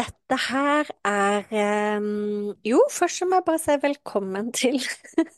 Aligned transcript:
Dette 0.00 0.36
her 0.48 0.88
er 1.04 1.98
um, 1.98 2.54
Jo, 2.64 2.78
først 2.92 3.26
må 3.28 3.40
jeg 3.40 3.44
bare 3.48 3.60
si 3.60 3.74
velkommen 3.82 4.48
til 4.56 4.78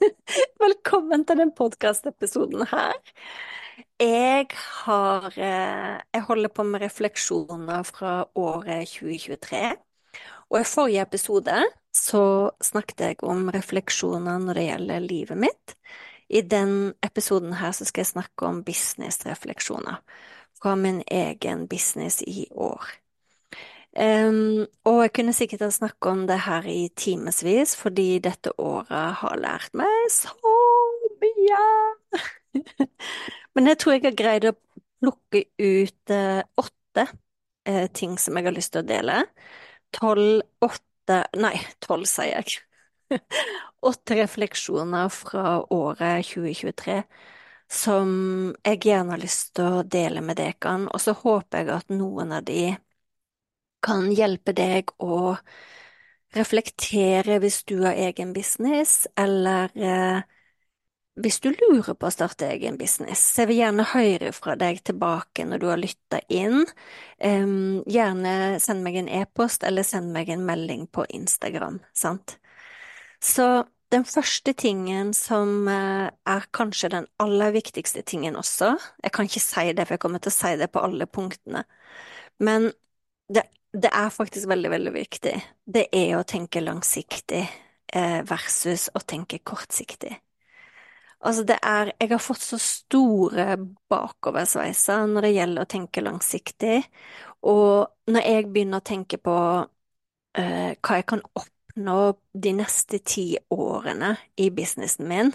Velkommen 0.65 1.25
til 1.27 1.41
den 1.41 1.51
podkastepisoden 1.57 2.69
her. 2.71 3.01
Jeg 3.99 4.47
har 4.85 5.27
uh, 5.27 5.97
Jeg 6.05 6.23
holder 6.29 6.53
på 6.55 6.67
med 6.69 6.85
refleksjoner 6.85 7.83
fra 7.89 8.15
året 8.39 8.93
2023. 8.93 9.65
Og 10.53 10.61
i 10.61 10.69
forrige 10.69 11.09
episode 11.09 11.59
så 11.97 12.25
snakket 12.63 13.07
jeg 13.09 13.23
om 13.27 13.49
refleksjoner 13.51 14.39
når 14.47 14.61
det 14.61 14.69
gjelder 14.69 15.07
livet 15.09 15.45
mitt. 15.49 15.79
I 16.31 16.45
den 16.47 16.93
episoden 17.03 17.57
her 17.59 17.75
så 17.75 17.89
skal 17.89 18.05
jeg 18.05 18.15
snakke 18.15 18.47
om 18.47 18.63
businessrefleksjoner 18.65 20.05
fra 20.61 20.77
min 20.79 21.03
egen 21.11 21.67
business 21.69 22.23
i 22.23 22.47
år. 22.53 23.02
Um, 23.93 24.65
og 24.89 25.03
jeg 25.05 25.13
kunne 25.19 25.35
sikkert 25.37 25.67
ha 25.67 25.69
snakket 25.73 26.09
om 26.09 26.23
det 26.29 26.39
her 26.47 26.65
i 26.65 26.87
timevis, 26.97 27.75
fordi 27.77 28.23
dette 28.25 28.55
året 28.57 29.19
har 29.21 29.41
lært 29.41 29.75
meg 29.77 30.07
så 30.13 30.33
mye. 31.21 31.59
Men 33.55 33.69
jeg 33.69 33.81
tror 33.83 33.97
jeg 33.97 34.07
har 34.07 34.17
greid 34.17 34.49
å 34.49 34.55
plukke 35.03 35.45
ut 35.61 36.15
uh, 36.15 36.41
åtte 36.63 37.05
uh, 37.69 37.87
ting 37.93 38.17
som 38.21 38.39
jeg 38.39 38.49
har 38.49 38.57
lyst 38.57 38.73
til 38.73 38.81
å 38.85 38.89
dele. 38.89 39.19
Tolv, 39.93 40.41
åtte 40.65 40.89
Nei, 41.37 41.57
tolv, 41.83 42.07
sier 42.09 42.39
jeg. 42.39 42.63
åtte 43.91 44.17
refleksjoner 44.17 45.11
fra 45.13 45.59
året 45.75 46.31
2023 46.31 47.03
som 47.73 48.09
jeg 48.65 48.81
gjerne 48.87 49.15
har 49.15 49.21
lyst 49.21 49.55
til 49.57 49.79
å 49.81 49.85
dele 49.85 50.23
med 50.25 50.39
dere, 50.39 50.75
og 50.87 51.01
så 51.01 51.15
håper 51.17 51.63
jeg 51.63 51.73
at 51.75 51.93
noen 51.93 52.35
av 52.37 52.45
de 52.47 52.75
kan 53.85 54.11
hjelpe 54.15 54.55
deg 54.57 54.93
å 55.03 55.37
reflektere 56.37 57.39
hvis 57.43 57.63
du 57.69 57.83
har 57.85 57.99
egen 58.09 58.33
business, 58.33 59.07
eller 59.21 59.73
eh, 59.77 60.23
hvis 61.21 61.41
du 61.45 61.51
lurer 61.53 61.93
på 61.93 62.09
å 62.09 62.13
starte 62.13 62.49
egen 62.49 62.79
business. 62.81 63.21
Jeg 63.37 63.51
vil 63.51 63.61
gjerne 63.61 63.85
høre 63.91 64.33
fra 64.33 64.55
deg 64.57 64.81
tilbake 64.87 65.45
når 65.45 65.61
du 65.61 65.67
har 65.69 65.81
lytta 65.81 66.23
inn. 66.33 66.63
Um, 67.21 67.83
gjerne 67.91 68.63
send 68.65 68.85
meg 68.87 68.97
en 68.97 69.11
e-post, 69.21 69.67
eller 69.69 69.85
send 69.85 70.13
meg 70.15 70.33
en 70.33 70.47
melding 70.49 70.87
på 70.89 71.05
Instagram, 71.13 71.83
sant. 71.93 72.39
Så 73.23 73.67
den 73.93 74.07
første 74.09 74.55
tingen 74.57 75.13
som 75.13 75.69
uh, 75.69 76.09
er 76.09 76.49
kanskje 76.57 76.95
den 76.95 77.09
aller 77.21 77.53
viktigste 77.53 78.01
tingen 78.09 78.39
også, 78.41 78.73
jeg 79.05 79.13
kan 79.13 79.29
ikke 79.29 79.45
si 79.45 79.67
det, 79.77 79.85
for 79.85 79.99
jeg 79.99 80.05
kommer 80.07 80.23
til 80.25 80.33
å 80.33 80.39
si 80.39 80.55
det 80.57 80.71
på 80.73 80.81
alle 80.81 81.07
punktene, 81.13 81.67
men 82.41 82.71
det 83.29 83.45
det 83.73 83.91
er 83.93 84.11
faktisk 84.13 84.49
veldig, 84.49 84.71
veldig 84.71 84.93
viktig. 84.95 85.35
Det 85.65 85.87
er 85.97 86.17
å 86.19 86.27
tenke 86.29 86.61
langsiktig 86.61 87.43
eh, 87.95 88.21
versus 88.29 88.89
å 88.95 89.01
tenke 89.01 89.41
kortsiktig. 89.45 90.13
Altså, 91.23 91.45
det 91.47 91.59
er 91.63 91.93
Jeg 92.01 92.11
har 92.11 92.19
fått 92.19 92.43
så 92.43 92.59
store 92.59 93.57
bakoversveiser 93.91 95.07
når 95.07 95.27
det 95.27 95.35
gjelder 95.37 95.63
å 95.63 95.71
tenke 95.71 96.03
langsiktig, 96.03 96.83
og 97.43 97.93
når 98.11 98.27
jeg 98.27 98.49
begynner 98.53 98.83
å 98.83 98.87
tenke 98.87 99.19
på 99.23 99.37
eh, 100.39 100.73
hva 100.83 100.99
jeg 100.99 101.07
kan 101.13 101.23
oppnå 101.39 101.99
de 102.45 102.53
neste 102.59 103.01
ti 103.07 103.27
årene 103.55 104.17
i 104.37 104.51
businessen 104.55 105.09
min, 105.09 105.33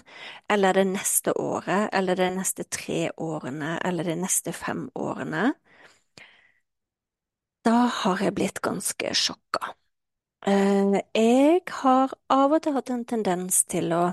eller 0.50 0.78
det 0.78 0.86
neste 0.92 1.34
året, 1.40 1.88
eller 1.92 2.18
det 2.20 2.30
neste 2.36 2.68
tre 2.68 3.08
årene, 3.16 3.78
eller 3.84 4.12
de 4.12 4.18
neste 4.20 4.52
fem 4.56 4.88
årene, 4.94 5.52
da 7.68 7.76
har 8.00 8.22
jeg 8.24 8.34
blitt 8.38 8.60
ganske 8.64 9.12
sjokka. 9.22 9.74
Eh, 10.46 10.98
jeg 11.18 11.62
har 11.82 12.14
av 12.32 12.54
og 12.56 12.62
til 12.64 12.76
hatt 12.78 12.92
en 12.94 13.04
tendens 13.12 13.64
til 13.68 13.92
å 13.96 14.04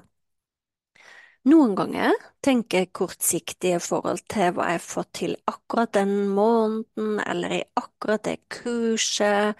noen 1.49 1.75
ganger 1.77 2.13
tenke 2.45 2.85
kortsiktig 2.99 3.75
i 3.77 3.81
forhold 3.87 4.23
til 4.33 4.53
hva 4.57 4.71
jeg 4.73 4.81
fått 4.85 5.11
til 5.21 5.35
akkurat 5.51 5.93
den 5.97 6.13
måneden, 6.33 7.19
eller 7.25 7.53
i 7.59 7.61
akkurat 7.81 8.23
det 8.25 8.37
kurset, 8.57 9.53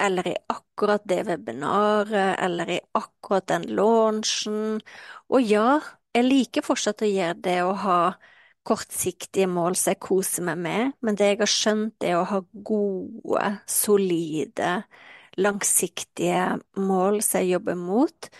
eller 0.00 0.26
i 0.32 0.34
akkurat 0.54 1.04
det 1.12 1.22
webinaret, 1.28 2.34
eller 2.42 2.74
i 2.76 2.80
akkurat 2.98 3.46
den 3.52 3.68
launchen. 3.78 4.80
Og 5.30 5.46
ja, 5.46 5.78
jeg 6.16 6.26
liker 6.26 6.66
fortsatt 6.66 7.04
å 7.06 7.10
gjøre 7.10 7.38
det 7.46 7.58
å 7.66 7.74
ha 7.84 8.00
kortsiktige 8.66 9.48
mål 9.50 9.76
som 9.78 9.94
jeg 9.94 10.00
koser 10.04 10.46
meg 10.46 10.60
med, 10.60 10.94
men 11.02 11.18
det 11.18 11.32
jeg 11.32 11.40
har 11.42 11.52
skjønt, 11.52 12.06
er 12.06 12.18
å 12.18 12.26
ha 12.28 12.40
gode, 12.66 13.52
solide, 13.70 14.72
langsiktige 15.40 16.58
mål 16.76 17.20
som 17.24 17.40
jeg 17.40 17.54
jobber 17.56 17.78
mot. 17.78 18.30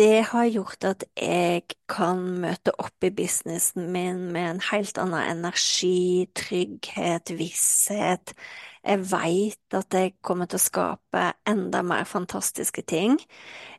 Det 0.00 0.22
har 0.24 0.46
gjort 0.48 0.84
at 0.88 1.02
jeg 1.20 1.74
kan 1.90 2.22
møte 2.40 2.72
opp 2.80 3.04
i 3.04 3.10
businessen 3.12 3.90
min 3.92 4.30
med 4.32 4.46
en 4.54 4.62
helt 4.70 4.96
annen 4.98 5.20
energi, 5.20 6.24
trygghet, 6.32 7.34
visshet. 7.36 8.32
Jeg 8.82 9.02
veit 9.12 9.76
at 9.76 9.94
jeg 9.94 10.14
kommer 10.24 10.48
til 10.48 10.58
å 10.58 10.64
skape 10.64 11.26
enda 11.46 11.82
mer 11.86 12.08
fantastiske 12.08 12.82
ting. 12.88 13.18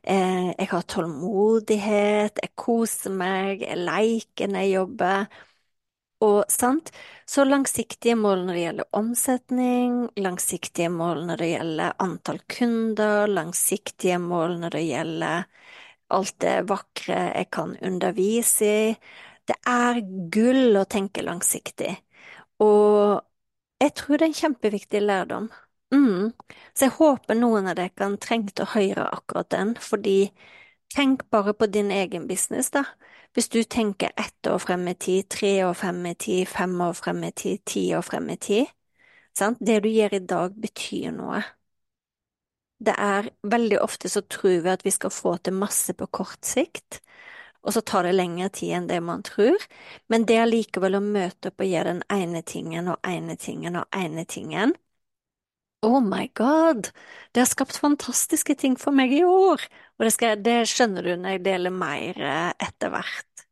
Eh, 0.03 0.53
jeg 0.53 0.69
har 0.71 0.85
tålmodighet, 0.93 2.39
jeg 2.39 2.53
koser 2.55 3.11
meg, 3.11 3.65
jeg 3.65 3.81
leker 3.81 4.53
når 4.53 4.63
jeg 4.67 4.75
jobber. 4.77 5.41
Og 6.23 6.45
sant, 6.51 6.91
så 7.27 7.43
langsiktige 7.43 8.15
mål 8.15 8.45
når 8.45 8.55
det 8.55 8.61
gjelder 8.63 8.95
omsetning, 8.99 9.95
langsiktige 10.23 10.91
mål 10.93 11.25
når 11.27 11.41
det 11.41 11.49
gjelder 11.49 11.97
antall 12.05 12.39
kunder, 12.53 13.27
langsiktige 13.27 14.19
mål 14.23 14.55
når 14.61 14.77
det 14.77 14.83
gjelder 14.87 15.43
alt 16.13 16.39
det 16.43 16.55
vakre 16.69 17.19
jeg 17.33 17.49
kan 17.55 17.75
undervise 17.81 18.71
i. 18.71 18.95
Det 19.43 19.57
er 19.67 19.99
gull 20.31 20.77
å 20.79 20.85
tenke 20.87 21.25
langsiktig, 21.25 21.91
og 22.63 23.19
jeg 23.83 23.91
tror 23.99 24.15
det 24.15 24.23
er 24.23 24.29
en 24.29 24.37
kjempeviktig 24.39 25.01
lærdom. 25.03 25.49
Mm. 25.93 26.31
Så 26.73 26.87
jeg 26.87 26.95
håper 26.97 27.37
noen 27.37 27.67
av 27.67 27.75
dere 27.77 27.91
kan 27.97 28.15
trengte 28.21 28.63
å 28.63 28.71
høre 28.77 29.09
akkurat 29.11 29.49
den, 29.51 29.73
fordi 29.75 30.31
tenk 30.95 31.25
bare 31.33 31.53
på 31.57 31.67
din 31.67 31.91
egen 31.91 32.29
business, 32.29 32.71
da. 32.71 32.85
Hvis 33.33 33.49
du 33.49 33.63
tenker 33.63 34.11
ett 34.17 34.47
år 34.47 34.59
frem 34.61 34.87
i 34.87 34.93
tid, 34.95 35.29
tre 35.29 35.63
år 35.65 35.73
frem 35.73 36.05
i 36.05 36.13
tid, 36.15 36.47
fem 36.47 36.75
år 36.81 36.93
frem 36.93 37.23
i 37.23 37.31
tid, 37.31 37.63
ti 37.65 37.83
år 37.97 38.05
frem 38.05 38.29
i 38.29 38.37
tid, 38.37 38.69
sant? 39.37 39.57
Det 39.61 39.79
du 39.83 39.89
gjør 39.89 40.13
i 40.19 40.21
dag, 40.29 40.53
betyr 40.61 41.11
noe. 41.15 41.41
Det 42.83 42.93
er 42.99 43.29
veldig 43.47 43.79
ofte 43.81 44.09
så 44.11 44.21
tror 44.21 44.59
vi 44.65 44.69
at 44.73 44.83
vi 44.85 44.91
skal 44.91 45.13
få 45.13 45.37
til 45.41 45.55
masse 45.57 45.93
på 45.97 46.07
kort 46.13 46.45
sikt, 46.45 46.99
og 47.63 47.73
så 47.73 47.81
tar 47.81 48.03
det 48.05 48.15
lengre 48.17 48.49
tid 48.53 48.75
enn 48.77 48.89
det 48.89 48.99
man 49.01 49.23
tror, 49.23 49.57
men 50.11 50.27
det 50.29 50.37
er 50.37 50.49
likevel 50.49 50.99
å 50.99 51.03
møte 51.05 51.49
opp 51.49 51.63
og 51.63 51.69
gjøre 51.69 51.93
den 51.93 52.03
ene 52.11 52.43
tingen 52.43 52.91
og 52.91 52.99
ene 53.07 53.37
tingen 53.39 53.79
og 53.79 53.87
ene 53.97 54.25
tingen, 54.29 54.75
Oh 55.83 55.99
my 55.99 56.29
God, 56.33 56.87
det 57.31 57.41
har 57.43 57.49
skapt 57.49 57.77
fantastiske 57.77 58.55
ting 58.55 58.77
for 58.79 58.95
meg 58.95 59.11
i 59.11 59.23
år, 59.27 59.65
og 59.97 60.05
det, 60.05 60.13
skal, 60.15 60.39
det 60.39 60.61
skjønner 60.71 61.03
du 61.03 61.15
når 61.19 61.35
jeg 61.35 61.43
deler 61.49 61.75
mer 61.75 62.21
eh, 62.23 62.51
etter 62.63 62.93
hvert. 62.93 63.43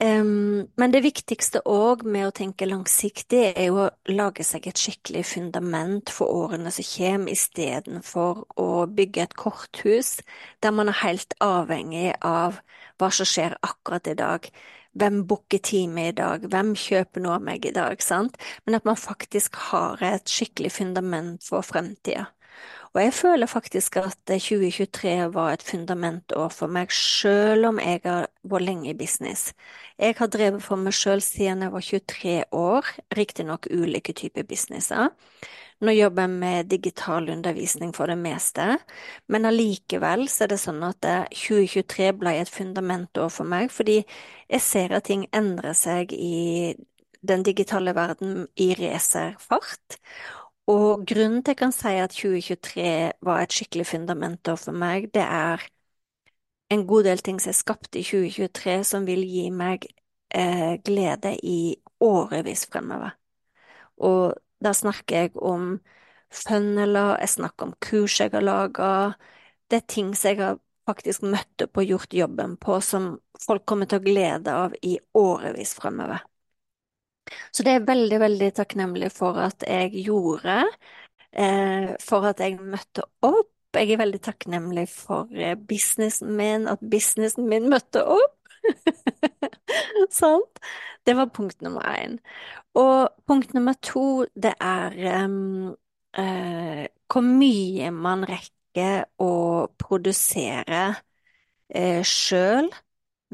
Um, 0.00 0.66
men 0.76 0.92
det 0.92 1.00
viktigste 1.06 1.62
òg 1.72 2.02
med 2.04 2.26
å 2.28 2.32
tenke 2.36 2.68
langsiktig, 2.68 3.42
er 3.56 3.68
jo 3.70 3.78
å 3.86 4.12
lage 4.12 4.44
seg 4.44 4.66
et 4.68 4.80
skikkelig 4.80 5.22
fundament 5.28 6.12
for 6.12 6.32
årene 6.44 6.72
som 6.72 6.88
kommer, 6.88 7.32
istedenfor 7.32 8.42
å 8.60 8.68
bygge 8.92 9.24
et 9.24 9.36
korthus 9.40 10.18
der 10.64 10.76
man 10.76 10.92
er 10.92 11.00
helt 11.00 11.36
avhengig 11.40 12.10
av 12.20 12.60
hva 13.00 13.12
som 13.12 13.28
skjer 13.28 13.56
akkurat 13.64 14.12
i 14.12 14.16
dag. 14.20 14.50
Hvem 14.96 15.26
booker 15.28 15.60
time 15.60 16.06
i 16.08 16.14
dag, 16.16 16.46
hvem 16.48 16.72
kjøper 16.80 17.20
noe 17.20 17.36
av 17.36 17.44
meg 17.44 17.66
i 17.68 17.74
dag, 17.76 18.00
sant? 18.00 18.38
Men 18.64 18.78
at 18.78 18.86
man 18.88 18.96
faktisk 18.96 19.58
har 19.68 20.00
et 20.04 20.30
skikkelig 20.32 20.72
fundament 20.78 21.44
for 21.44 21.66
fremtida. 21.66 22.30
Og 22.96 23.02
jeg 23.02 23.12
føler 23.12 23.46
faktisk 23.46 23.98
at 24.00 24.16
2023 24.24 25.34
var 25.34 25.52
et 25.52 25.62
fundamentår 25.62 26.48
for 26.48 26.72
meg, 26.72 26.88
selv 26.92 27.68
om 27.68 27.80
jeg 27.82 28.00
har 28.06 28.30
vært 28.40 28.64
lenge 28.64 28.88
i 28.88 28.96
business. 28.96 29.50
Jeg 30.00 30.16
har 30.16 30.30
drevet 30.32 30.64
for 30.64 30.80
meg 30.80 30.96
selv 30.96 31.20
siden 31.20 31.66
jeg 31.66 31.74
var 31.74 31.84
23 31.84 32.32
år, 32.56 32.88
riktignok 33.18 33.68
ulike 33.68 34.16
typer 34.16 34.48
businesser. 34.48 35.12
Nå 35.84 35.92
jobber 35.92 36.24
jeg 36.24 36.38
med 36.38 36.70
digital 36.72 37.28
undervisning 37.28 37.92
for 37.92 38.08
det 38.08 38.16
meste, 38.16 38.78
men 39.28 39.44
allikevel 39.44 40.24
så 40.32 40.46
er 40.46 40.54
det 40.54 40.60
sånn 40.64 40.80
at 40.88 41.04
2023 41.36 42.08
ble 42.16 42.32
et 42.40 42.48
fundamentår 42.48 43.28
for 43.28 43.44
meg, 43.44 43.68
fordi 43.76 43.98
jeg 44.48 44.64
ser 44.64 44.96
at 44.96 45.10
ting 45.12 45.28
endrer 45.36 45.76
seg 45.76 46.16
i 46.16 46.72
den 47.20 47.44
digitale 47.44 47.92
verden 47.92 48.46
i 48.56 48.72
racerfart. 48.78 50.00
Og 50.66 51.04
grunnen 51.06 51.42
til 51.44 51.54
jeg 51.54 51.60
kan 51.60 51.72
si 51.74 51.94
at 52.02 52.14
2023 52.16 52.86
var 53.22 53.42
et 53.42 53.54
skikkelig 53.54 53.86
fundament 53.86 54.50
for 54.58 54.74
meg, 54.74 55.10
det 55.14 55.22
er 55.22 55.62
en 56.74 56.86
god 56.86 57.06
del 57.06 57.22
ting 57.22 57.38
som 57.42 57.52
er 57.52 57.58
skapt 57.60 57.94
i 57.98 58.02
2023 58.02 58.80
som 58.88 59.06
vil 59.06 59.22
gi 59.22 59.46
meg 59.54 59.86
eh, 60.34 60.74
glede 60.82 61.36
i 61.46 61.76
årevis 62.02 62.66
fremover. 62.66 63.14
Og 64.02 64.34
da 64.62 64.72
snakker 64.74 65.16
jeg 65.16 65.36
om 65.38 65.76
funneler, 66.34 67.16
jeg 67.22 67.34
snakker 67.36 67.68
om 67.68 67.74
kurs 67.80 68.18
jeg 68.20 68.34
har 68.34 68.44
laga, 68.44 68.92
det 69.70 69.82
er 69.82 69.90
ting 69.94 70.14
som 70.14 70.32
jeg 70.32 70.42
har 70.42 70.58
faktisk 70.86 71.22
møtt 71.26 71.62
opp 71.62 71.78
og 71.78 71.92
gjort 71.92 72.14
jobben 72.14 72.56
på, 72.62 72.80
som 72.82 73.16
folk 73.42 73.66
kommer 73.66 73.86
til 73.90 74.00
å 74.00 74.06
glede 74.06 74.54
av 74.66 74.74
i 74.82 74.96
årevis 75.14 75.74
fremover. 75.78 76.26
Så 77.54 77.64
det 77.66 77.74
er 77.74 77.86
veldig, 77.88 78.20
veldig 78.22 78.50
takknemlig 78.56 79.10
for 79.14 79.38
at 79.42 79.64
jeg 79.66 79.92
gjorde, 80.06 80.62
eh, 81.32 81.92
for 82.02 82.26
at 82.30 82.42
jeg 82.42 82.58
møtte 82.60 83.06
opp. 83.26 83.52
Jeg 83.76 83.92
er 83.92 84.00
veldig 84.00 84.22
takknemlig 84.24 84.86
for 84.88 85.28
eh, 85.34 85.56
businessen 85.68 86.32
min, 86.38 86.68
at 86.70 86.80
businessen 86.80 87.48
min 87.50 87.68
møtte 87.72 88.04
opp. 88.04 88.36
Sant? 90.20 90.62
Det 91.06 91.14
var 91.16 91.30
punkt 91.34 91.60
nummer 91.62 91.84
én. 91.86 92.18
Og 92.74 93.10
punkt 93.26 93.54
nummer 93.54 93.76
to, 93.82 94.24
det 94.34 94.54
er 94.60 94.96
um, 95.24 95.76
uh, 96.18 96.84
hvor 97.06 97.22
mye 97.22 97.92
man 97.94 98.26
rekker 98.26 99.06
å 99.22 99.30
produsere 99.78 100.82
uh, 100.96 102.02
sjøl 102.02 102.70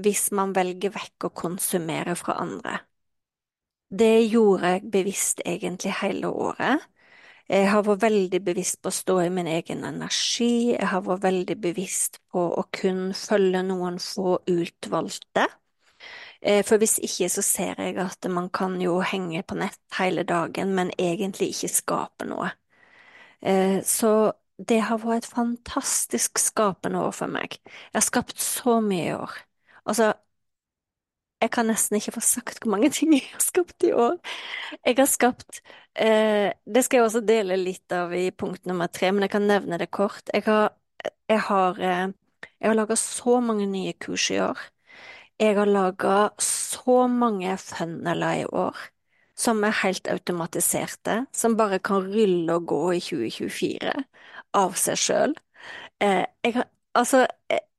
hvis 0.03 0.31
man 0.37 0.55
velger 0.57 0.93
vekk 0.95 1.29
å 1.29 1.35
konsumere 1.43 2.17
fra 2.19 2.37
andre. 2.45 2.79
Det 3.93 4.25
gjorde 4.33 4.69
jeg 4.73 4.91
bevisst 4.93 5.43
egentlig 5.45 5.93
hele 6.01 6.31
året. 6.33 6.81
Jeg 7.51 7.69
har 7.69 7.83
vært 7.85 8.05
veldig 8.07 8.39
bevisst 8.45 8.79
på 8.81 8.89
å 8.89 8.95
stå 8.97 9.17
i 9.27 9.33
min 9.35 9.49
egen 9.51 9.83
energi, 9.85 10.73
jeg 10.73 10.89
har 10.89 11.03
vært 11.05 11.27
veldig 11.27 11.57
bevisst 11.61 12.21
på 12.33 12.45
å 12.57 12.65
kun 12.73 13.11
følge 13.17 13.61
noen 13.67 13.99
få 14.01 14.39
utvalgte. 14.49 15.49
Eh, 16.41 16.63
for 16.67 16.81
hvis 16.81 16.97
ikke 17.05 17.29
så 17.31 17.45
ser 17.45 17.83
jeg 17.83 17.99
at 18.01 18.27
man 18.31 18.49
kan 18.51 18.79
jo 18.81 19.01
henge 19.05 19.43
på 19.47 19.59
nett 19.61 19.79
hele 19.99 20.25
dagen, 20.25 20.73
men 20.75 20.95
egentlig 20.99 21.53
ikke 21.53 21.73
skape 21.77 22.31
noe. 22.31 22.51
Eh, 23.43 23.83
så 23.85 24.33
det 24.59 24.81
har 24.89 25.01
vært 25.03 25.25
et 25.27 25.35
fantastisk 25.35 26.39
skapende 26.41 27.03
år 27.03 27.15
for 27.17 27.31
meg. 27.31 27.59
Jeg 27.67 27.99
har 27.99 28.07
skapt 28.07 28.41
så 28.41 28.81
mye 28.85 29.09
i 29.11 29.15
år. 29.17 29.37
Altså, 29.85 30.13
jeg 31.43 31.51
kan 31.55 31.67
nesten 31.67 31.99
ikke 31.99 32.15
få 32.17 32.23
sagt 32.25 32.63
hvor 32.63 32.73
mange 32.77 32.91
ting 32.95 33.15
jeg 33.17 33.27
har 33.33 33.43
skapt 33.43 33.87
i 33.87 33.93
år. 33.93 34.19
Jeg 34.87 34.99
har 34.99 35.11
skapt 35.11 35.63
eh, 35.95 36.53
Det 36.65 36.85
skal 36.85 37.01
jeg 37.01 37.09
også 37.09 37.25
dele 37.27 37.59
litt 37.59 37.93
av 37.97 38.15
i 38.15 38.31
punkt 38.31 38.67
nummer 38.71 38.91
tre, 38.93 39.11
men 39.13 39.27
jeg 39.27 39.35
kan 39.35 39.49
nevne 39.51 39.79
det 39.83 39.91
kort. 39.91 40.23
Jeg 40.33 40.47
har, 40.47 40.71
jeg 41.31 41.43
har, 41.49 41.81
eh, 41.83 42.07
har 42.63 42.79
laga 42.79 42.97
så 42.99 43.41
mange 43.43 43.67
nye 43.67 43.95
kurs 43.99 44.31
i 44.31 44.39
år. 44.43 44.59
Jeg 45.41 45.57
har 45.59 45.67
laga 45.67 46.31
så 46.39 47.07
mange 47.11 47.57
funneler 47.59 48.43
i 48.45 48.47
år 48.47 48.79
som 49.43 49.63
er 49.65 49.75
helt 49.83 50.07
automatiserte, 50.13 51.25
som 51.35 51.57
bare 51.59 51.81
kan 51.83 52.05
rulle 52.05 52.55
og 52.55 52.67
gå 52.71 52.81
i 52.95 53.01
2024 53.03 53.95
av 54.55 54.77
seg 54.79 55.01
sjøl. 55.01 55.35
Eh, 56.03 56.25
jeg 56.45 56.55
har 56.59 56.69
Altså, 56.95 57.27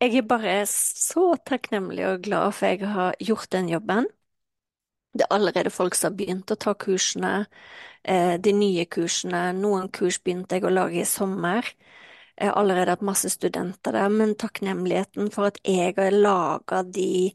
jeg 0.01 0.15
er 0.17 0.25
bare 0.27 0.65
så 0.69 1.23
takknemlig 1.45 2.05
og 2.07 2.21
glad 2.25 2.51
for 2.51 2.65
jeg 2.65 2.87
har 2.89 3.15
gjort 3.21 3.51
den 3.51 3.69
jobben. 3.69 4.07
Det 5.13 5.21
er 5.21 5.35
allerede 5.35 5.69
folk 5.69 5.95
som 5.95 6.11
har 6.11 6.17
begynt 6.17 6.51
å 6.51 6.57
ta 6.57 6.73
kursene, 6.73 7.45
eh, 8.03 8.37
de 8.37 8.53
nye 8.53 8.85
kursene. 8.85 9.53
Noen 9.53 9.89
kurs 9.89 10.17
begynte 10.19 10.55
jeg 10.57 10.63
å 10.65 10.73
lage 10.73 11.01
i 11.01 11.05
sommer. 11.05 11.63
Jeg 12.39 12.49
har 12.49 12.57
allerede 12.57 12.89
hatt 12.89 13.01
masse 13.05 13.29
studenter 13.29 13.91
der, 13.93 14.09
men 14.09 14.35
takknemligheten 14.35 15.31
for 15.31 15.45
at 15.51 15.59
jeg 15.63 15.93
har 15.97 16.11
laga 16.11 16.81
de 16.83 17.33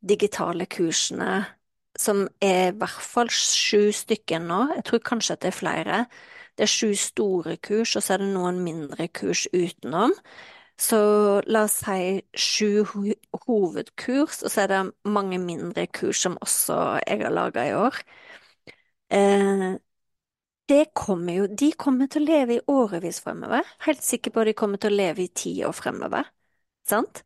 digitale 0.00 0.66
kursene, 0.66 1.46
som 1.98 2.28
er 2.40 2.72
i 2.72 2.76
hvert 2.78 3.02
fall 3.02 3.28
sju 3.28 3.92
stykker 3.92 4.40
nå, 4.40 4.74
jeg 4.76 4.84
tror 4.84 5.00
kanskje 5.00 5.32
at 5.34 5.40
det 5.42 5.48
er 5.48 5.58
flere. 5.58 6.06
Det 6.56 6.64
er 6.64 6.72
sju 6.72 6.94
store 6.94 7.56
kurs, 7.58 7.96
og 7.96 8.02
så 8.02 8.14
er 8.14 8.18
det 8.18 8.32
noen 8.34 8.62
mindre 8.64 9.08
kurs 9.08 9.46
utenom. 9.52 10.14
Så 10.78 10.98
la 11.50 11.64
oss 11.66 11.80
si 11.82 12.20
sju 12.38 12.84
hovedkurs, 12.86 14.44
og 14.44 14.52
så 14.52 14.62
er 14.62 14.70
det 14.70 14.80
mange 15.10 15.40
mindre 15.42 15.88
kurs 15.90 16.22
som 16.22 16.38
også 16.44 16.78
jeg 17.02 17.24
har 17.24 17.34
laga 17.34 17.66
i 17.66 17.74
år. 17.74 17.98
Eh, 19.10 19.78
kommer 20.94 21.32
jo, 21.32 21.46
de 21.46 21.72
kommer 21.72 22.08
til 22.10 22.22
å 22.22 22.28
leve 22.28 22.58
i 22.58 22.64
årevis 22.68 23.20
fremover. 23.24 23.64
Helt 23.86 24.02
sikker 24.04 24.30
på 24.30 24.42
at 24.42 24.50
de 24.50 24.54
kommer 24.58 24.78
til 24.78 24.92
å 24.92 24.98
leve 24.98 25.24
i 25.24 25.32
ti 25.32 25.54
år 25.64 25.74
fremover. 25.76 26.28
Sant? 26.88 27.22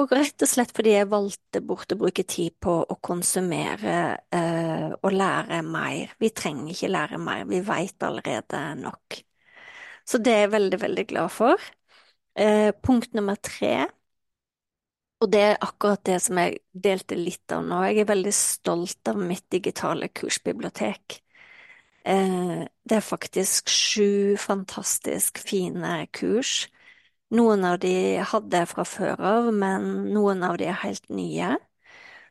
Og 0.00 0.12
rett 0.14 0.42
og 0.42 0.48
slett 0.48 0.72
fordi 0.74 0.94
jeg 0.96 1.10
valgte 1.10 1.60
bort 1.64 1.92
å 1.94 1.98
bruke 2.00 2.24
tid 2.26 2.56
på 2.60 2.74
å 2.82 2.96
konsumere 3.04 3.96
eh, 4.34 4.88
og 4.94 5.12
lære 5.14 5.60
mer. 5.66 6.16
Vi 6.18 6.32
trenger 6.34 6.72
ikke 6.72 6.90
lære 6.90 7.20
mer, 7.22 7.44
vi 7.50 7.60
veit 7.66 8.02
allerede 8.02 8.62
nok. 8.80 9.20
Så 10.08 10.18
det 10.18 10.34
er 10.34 10.44
jeg 10.46 10.54
veldig, 10.56 10.80
veldig 10.82 11.06
glad 11.12 11.30
for. 11.30 11.70
Eh, 12.34 12.72
punkt 12.82 13.14
nummer 13.14 13.34
tre, 13.36 13.88
og 15.22 15.30
det 15.30 15.40
er 15.40 15.60
akkurat 15.62 16.02
det 16.06 16.16
som 16.24 16.38
jeg 16.40 16.58
delte 16.74 17.16
litt 17.18 17.52
av 17.54 17.62
nå, 17.66 17.78
jeg 17.86 18.02
er 18.02 18.08
veldig 18.10 18.32
stolt 18.34 19.10
av 19.10 19.20
mitt 19.20 19.44
digitale 19.54 20.08
kursbibliotek. 20.10 21.20
Eh, 22.04 22.64
det 22.88 22.96
er 22.96 23.04
faktisk 23.06 23.70
sju 23.70 24.36
fantastisk 24.40 25.38
fine 25.38 26.06
kurs. 26.12 26.68
Noen 27.32 27.64
av 27.64 27.78
de 27.84 27.94
hadde 28.32 28.62
jeg 28.62 28.70
fra 28.72 28.84
før 28.88 29.22
av, 29.34 29.52
men 29.54 29.86
noen 30.14 30.42
av 30.46 30.58
de 30.60 30.68
er 30.70 30.80
helt 30.82 31.08
nye. 31.10 31.54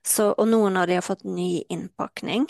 Så, 0.04 0.32
og 0.38 0.48
noen 0.50 0.78
av 0.78 0.88
de 0.90 0.98
har 1.00 1.06
fått 1.06 1.24
ny 1.26 1.64
innpakning. 1.72 2.48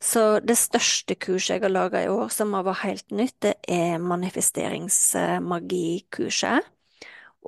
Så 0.00 0.40
det 0.40 0.56
største 0.56 1.14
kurset 1.20 1.58
jeg 1.58 1.62
har 1.66 1.72
laga 1.72 2.02
i 2.02 2.08
år, 2.08 2.28
som 2.32 2.52
vært 2.56 2.84
helt 2.86 3.10
nytt, 3.12 3.36
det 3.44 3.54
er 3.68 3.98
manifesteringsmagi-kurset. 4.00 6.64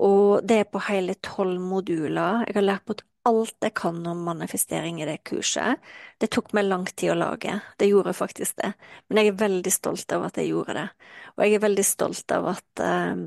Og 0.03 0.41
det 0.49 0.57
er 0.61 0.71
på 0.73 0.81
hele 0.89 1.15
tolv 1.25 1.61
moduler. 1.61 2.45
Jeg 2.49 2.57
har 2.57 2.65
lært 2.65 2.85
bort 2.89 3.03
alt 3.29 3.55
jeg 3.63 3.75
kan 3.79 4.01
om 4.07 4.25
manifestering 4.27 5.01
i 5.01 5.07
det 5.07 5.21
kurset. 5.29 5.79
Det 6.19 6.31
tok 6.33 6.53
meg 6.57 6.67
lang 6.67 6.87
tid 6.91 7.13
å 7.13 7.19
lage, 7.19 7.59
det 7.79 7.91
gjorde 7.91 8.15
faktisk 8.17 8.57
det. 8.59 8.73
Men 9.09 9.21
jeg 9.21 9.33
er 9.33 9.43
veldig 9.45 9.73
stolt 9.73 10.15
av 10.17 10.27
at 10.27 10.41
jeg 10.41 10.51
gjorde 10.51 10.79
det. 10.81 10.89
Og 11.37 11.45
jeg 11.45 11.57
er 11.57 11.67
veldig 11.67 11.87
stolt 11.87 12.35
av 12.35 12.49
at 12.55 12.83
um, 12.83 13.27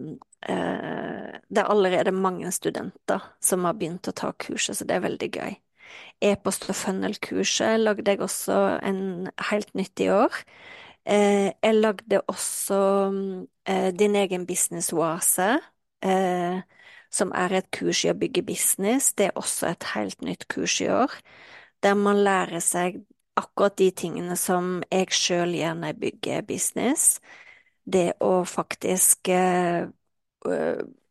uh, 0.50 1.32
det 1.48 1.62
er 1.62 1.72
allerede 1.72 2.15
mange 2.15 2.51
studenter 2.51 3.24
som 3.39 3.67
har 3.67 3.77
begynt 3.79 4.12
å 4.12 4.15
ta 4.15 4.34
kurset, 4.34 4.77
så 4.77 4.88
det 4.88 4.98
er 4.98 5.08
veldig 5.08 5.32
gøy. 5.32 5.55
E-post- 6.22 6.69
og 6.69 6.75
funnel-kurset 6.75 7.79
lagde 7.79 8.12
jeg 8.12 8.22
også 8.22 8.79
en 8.84 9.29
helt 9.50 9.75
nytt 9.75 10.00
i 10.00 10.10
år. 10.10 10.34
Eh, 11.05 11.51
jeg 11.63 11.75
lagde 11.75 12.22
også 12.27 12.79
eh, 13.67 13.91
Din 14.00 14.15
egen 14.15 14.45
business-oase, 14.48 15.60
eh, 16.03 16.62
som 17.12 17.31
er 17.36 17.53
et 17.57 17.72
kurs 17.72 18.03
i 18.05 18.10
å 18.12 18.17
bygge 18.17 18.43
business. 18.45 19.13
Det 19.13 19.27
er 19.27 19.36
også 19.36 19.67
et 19.72 19.84
helt 19.95 20.22
nytt 20.22 20.48
kurs 20.48 20.79
i 20.81 20.88
år, 20.89 21.12
der 21.84 21.93
man 21.93 22.24
lærer 22.24 22.60
seg 22.60 23.03
akkurat 23.38 23.77
de 23.77 23.91
tingene 23.91 24.36
som 24.39 24.81
jeg 24.91 25.12
sjøl 25.12 25.53
gjør 25.55 25.74
når 25.75 25.88
jeg 25.93 26.00
bygger 26.00 26.41
business. 26.48 27.19
det 27.86 28.13
å 28.19 28.43
faktisk 28.45 29.29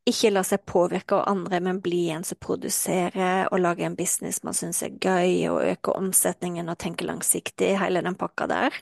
ikke 0.09 0.31
la 0.33 0.43
seg 0.45 0.65
påvirke 0.69 1.17
av 1.17 1.29
andre, 1.33 1.61
men 1.65 1.81
bli 1.85 2.09
en 2.13 2.25
som 2.29 2.39
produserer 2.41 3.49
og 3.51 3.63
lager 3.63 3.89
en 3.89 3.97
business 3.97 4.43
man 4.45 4.57
syns 4.57 4.83
er 4.85 4.99
gøy, 5.01 5.47
og 5.49 5.63
øke 5.65 5.95
omsetningen 5.97 6.69
og 6.69 6.79
tenke 6.83 7.07
langsiktig, 7.09 7.75
hele 7.81 8.03
den 8.05 8.19
pakka 8.21 8.49
der. 8.51 8.77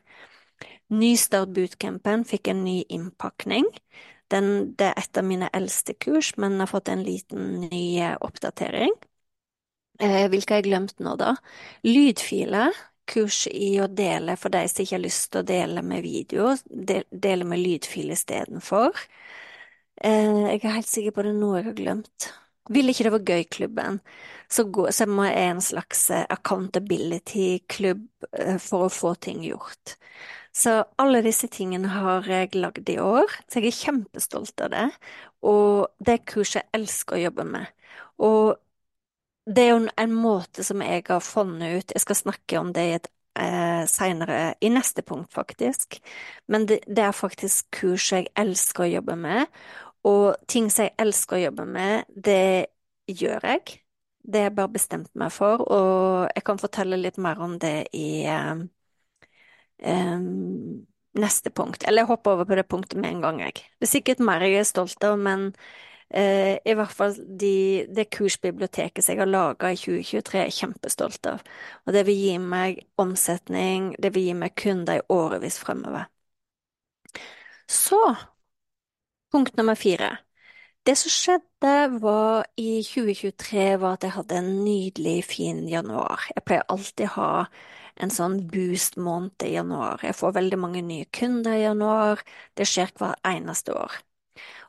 Nystart 0.93 1.55
bootcampen 1.57 2.27
fikk 2.29 2.51
en 2.53 2.65
ny 2.67 2.83
innpakning. 2.93 3.69
Den, 4.33 4.75
det 4.77 4.91
er 4.91 5.01
et 5.01 5.19
av 5.21 5.27
mine 5.29 5.49
eldste 5.55 5.95
kurs, 6.01 6.35
men 6.41 6.61
har 6.61 6.71
fått 6.71 6.91
en 6.93 7.05
liten 7.07 7.67
ny 7.69 7.85
eh, 8.01 8.17
oppdatering. 8.21 8.93
Eh, 10.03 10.27
hvilke 10.33 10.55
har 10.57 10.63
jeg 10.63 10.71
glemt 10.71 10.99
nå, 11.05 11.15
da? 11.21 11.37
Lydfiler. 11.87 12.75
Kurs 13.13 13.45
i 13.51 13.75
å 13.83 13.89
dele 13.91 14.37
for 14.39 14.55
de 14.55 14.63
som 14.71 14.85
ikke 14.85 14.95
har 14.95 15.03
lyst 15.03 15.33
til 15.33 15.43
å 15.43 15.47
dele 15.47 15.83
med 15.85 16.05
video, 16.05 16.53
dele 16.71 17.45
med 17.45 17.61
lydfil 17.61 18.13
istedenfor. 18.15 18.95
Eh, 20.01 20.49
jeg 20.57 20.63
er 20.65 20.77
helt 20.79 20.89
sikker 20.91 21.15
på 21.15 21.25
det 21.27 21.35
noe 21.37 21.59
jeg 21.61 21.67
har 21.71 21.77
glemt. 21.79 22.29
Ville 22.73 22.93
ikke 22.95 23.05
det 23.09 23.13
var 23.15 23.25
gøy-klubben, 23.29 23.99
så, 24.53 24.65
så 24.95 25.07
må 25.11 25.25
jeg 25.27 25.49
en 25.51 25.61
slags 25.65 26.05
eh, 26.15 26.25
accountability-klubb 26.33 28.05
eh, 28.39 28.59
for 28.63 28.87
å 28.87 28.93
få 28.93 29.15
ting 29.23 29.43
gjort. 29.45 29.97
Så 30.55 30.75
alle 31.01 31.23
disse 31.25 31.49
tingene 31.53 31.91
har 31.93 32.27
jeg 32.29 32.55
lagd 32.61 32.89
i 32.93 32.99
år, 33.03 33.31
så 33.51 33.61
jeg 33.61 33.73
er 33.73 33.79
kjempestolt 33.81 34.63
av 34.65 34.73
det. 34.75 34.87
Og 35.49 35.89
det 36.05 36.19
er 36.19 36.27
kurs 36.35 36.57
jeg 36.59 36.69
elsker 36.77 37.19
å 37.19 37.25
jobbe 37.27 37.47
med. 37.49 37.71
Og 38.23 38.55
det 39.47 39.63
er 39.65 39.71
jo 39.73 39.79
en 40.05 40.13
måte 40.15 40.65
som 40.67 40.83
jeg 40.85 41.03
har 41.09 41.23
funnet 41.25 41.79
ut 41.81 41.93
Jeg 41.97 42.03
skal 42.05 42.19
snakke 42.19 42.61
om 42.61 42.71
det 42.77 42.85
i 42.89 42.93
et 42.99 43.09
eh, 43.43 43.72
seinere, 43.91 44.55
i 44.61 44.71
neste 44.73 45.05
punkt, 45.07 45.33
faktisk. 45.35 45.99
Men 46.49 46.67
det, 46.69 46.83
det, 46.87 47.05
er 47.05 47.17
faktisk 47.17 47.71
kurs 47.75 48.11
jeg 48.13 48.31
elsker 48.39 48.87
å 48.87 48.93
jobbe 48.97 49.17
med, 49.19 49.63
og 50.09 50.37
ting 50.51 50.71
som 50.71 50.89
jeg 50.89 50.97
elsker 51.03 51.39
å 51.39 51.45
jobbe 51.47 51.67
med, 51.69 52.09
det 52.11 52.67
gjør 53.11 53.47
jeg. 53.53 53.79
Det 54.23 54.39
har 54.39 54.51
jeg 54.51 54.57
bare 54.59 54.75
bestemt 54.77 55.11
meg 55.19 55.33
for, 55.35 55.63
og 55.67 56.31
jeg 56.31 56.47
kan 56.47 56.61
fortelle 56.63 56.99
litt 57.01 57.19
mer 57.23 57.41
om 57.43 57.57
det 57.63 57.89
i 57.99 58.23
um, 58.31 58.69
neste 61.19 61.51
punkt. 61.51 61.83
Eller 61.87 62.03
jeg 62.03 62.11
hopper 62.13 62.37
over 62.37 62.49
på 62.49 62.59
det 62.59 62.69
punktet 62.71 63.01
med 63.01 63.11
en 63.11 63.25
gang, 63.25 63.41
jeg. 63.43 63.65
Det 63.79 63.89
er 63.89 63.95
sikkert 63.97 64.23
mer 64.25 64.45
jeg 64.47 64.61
er 64.61 64.69
stolt 64.69 65.07
av, 65.07 65.19
men 65.19 65.51
uh, 66.15 66.55
i 66.65 66.75
hvert 66.79 66.95
fall 66.97 67.17
de, 67.41 67.87
det 67.89 68.09
kursbiblioteket 68.15 69.05
som 69.05 69.15
jeg 69.15 69.23
har 69.23 69.31
laga 69.31 69.73
i 69.73 69.79
2023, 69.81 70.39
er 70.41 70.51
jeg 70.51 70.59
kjempestolt 70.61 71.31
av. 71.33 71.45
Og 71.87 71.97
det 71.97 72.05
vil 72.09 72.21
gi 72.21 72.35
meg 72.43 72.83
omsetning, 73.03 73.93
det 74.03 74.13
vil 74.15 74.31
gi 74.31 74.37
meg 74.39 74.57
kunder 74.59 75.01
i 75.01 75.07
årevis 75.13 75.59
fremover. 75.63 76.09
Så 77.69 78.03
Punkt 79.33 79.57
nummer 79.57 79.75
fire. 79.75 80.19
Det 80.87 80.93
som 80.99 81.13
skjedde 81.15 82.01
var 82.03 82.45
i 82.61 82.83
2023, 82.85 83.63
var 83.81 83.95
at 83.97 84.05
jeg 84.05 84.13
hadde 84.13 84.41
en 84.43 84.51
nydelig, 84.65 85.25
fin 85.25 85.63
januar. 85.71 86.27
Jeg 86.35 86.45
pleier 86.45 86.67
alltid 86.75 87.07
å 87.07 87.15
ha 87.15 87.31
en 88.05 88.13
sånn 88.13 88.37
boost-måned 88.53 89.47
i 89.47 89.55
januar. 89.55 90.05
Jeg 90.05 90.19
får 90.19 90.37
veldig 90.37 90.59
mange 90.61 90.83
nye 90.85 91.09
kunder 91.17 91.57
i 91.57 91.63
januar. 91.65 92.21
Det 92.59 92.69
skjer 92.69 92.93
hver 93.01 93.17
eneste 93.33 93.73
år. 93.73 93.97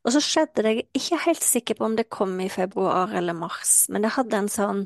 Og 0.03 0.11
så 0.15 0.19
skjedde 0.23 0.63
det, 0.65 0.71
jeg 0.75 0.83
er 0.83 0.99
ikke 0.99 1.19
helt 1.27 1.45
sikker 1.47 1.77
på 1.79 1.85
om 1.87 1.95
det 1.99 2.09
kom 2.11 2.35
i 2.43 2.49
februar 2.51 3.13
eller 3.15 3.35
mars, 3.37 3.85
men 3.89 4.03
det 4.03 4.15
hadde 4.17 4.41
en 4.43 4.51
sånn 4.51 4.85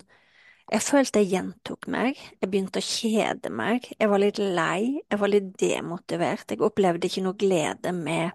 jeg 0.67 0.83
følte 0.83 1.21
jeg 1.23 1.29
gjentok 1.31 1.87
meg, 1.93 2.17
jeg 2.41 2.49
begynte 2.51 2.81
å 2.81 2.85
kjede 2.85 3.49
meg, 3.55 3.85
jeg 3.95 4.09
var 4.11 4.19
litt 4.19 4.39
lei, 4.41 4.99
jeg 4.99 5.19
var 5.21 5.31
litt 5.31 5.53
demotivert, 5.61 6.51
jeg 6.51 6.63
opplevde 6.67 7.07
ikke 7.07 7.23
noe 7.23 7.39
glede 7.39 7.93
med 7.95 8.33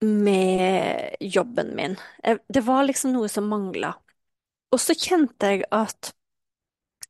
med 0.00 1.16
jobben 1.20 1.74
min. 1.76 1.96
Det 2.48 2.60
var 2.60 2.84
liksom 2.84 3.12
noe 3.12 3.28
som 3.28 3.48
mangla. 3.48 3.92
Og 4.72 4.80
så 4.80 4.94
kjente 4.96 5.50
jeg 5.52 5.64
at 5.74 6.12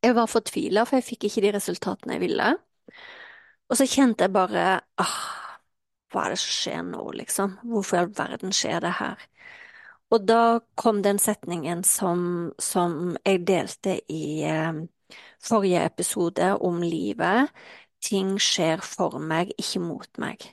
jeg 0.03 0.15
var 0.17 0.31
fortvila, 0.33 0.85
for 0.89 0.99
jeg 0.99 1.07
fikk 1.11 1.29
ikke 1.29 1.45
de 1.45 1.53
resultatene 1.57 2.17
jeg 2.17 2.25
ville. 2.25 2.49
Og 3.71 3.79
så 3.79 3.87
kjente 3.89 4.27
jeg 4.27 4.35
bare 4.35 4.65
ah, 5.01 5.17
hva 6.11 6.27
er 6.27 6.35
det 6.35 6.41
som 6.43 6.55
skjer 6.57 6.83
nå, 6.89 7.03
liksom? 7.21 7.59
Hvorfor 7.71 7.97
i 7.97 8.01
all 8.03 8.15
verden 8.19 8.55
skjer 8.57 8.81
det 8.85 8.95
her? 8.99 9.27
Og 10.11 10.25
da 10.27 10.61
kom 10.81 11.03
den 11.07 11.21
setningen 11.23 11.85
som, 11.87 12.23
som 12.59 13.17
jeg 13.25 13.45
delte 13.47 14.01
i 14.11 14.43
eh, 14.43 14.81
forrige 15.43 15.85
episode 15.87 16.55
om 16.67 16.81
livet. 16.83 17.53
Ting 18.03 18.35
skjer 18.43 18.83
for 18.83 19.21
meg, 19.23 19.53
ikke 19.61 19.83
mot 19.85 20.23
meg. 20.23 20.49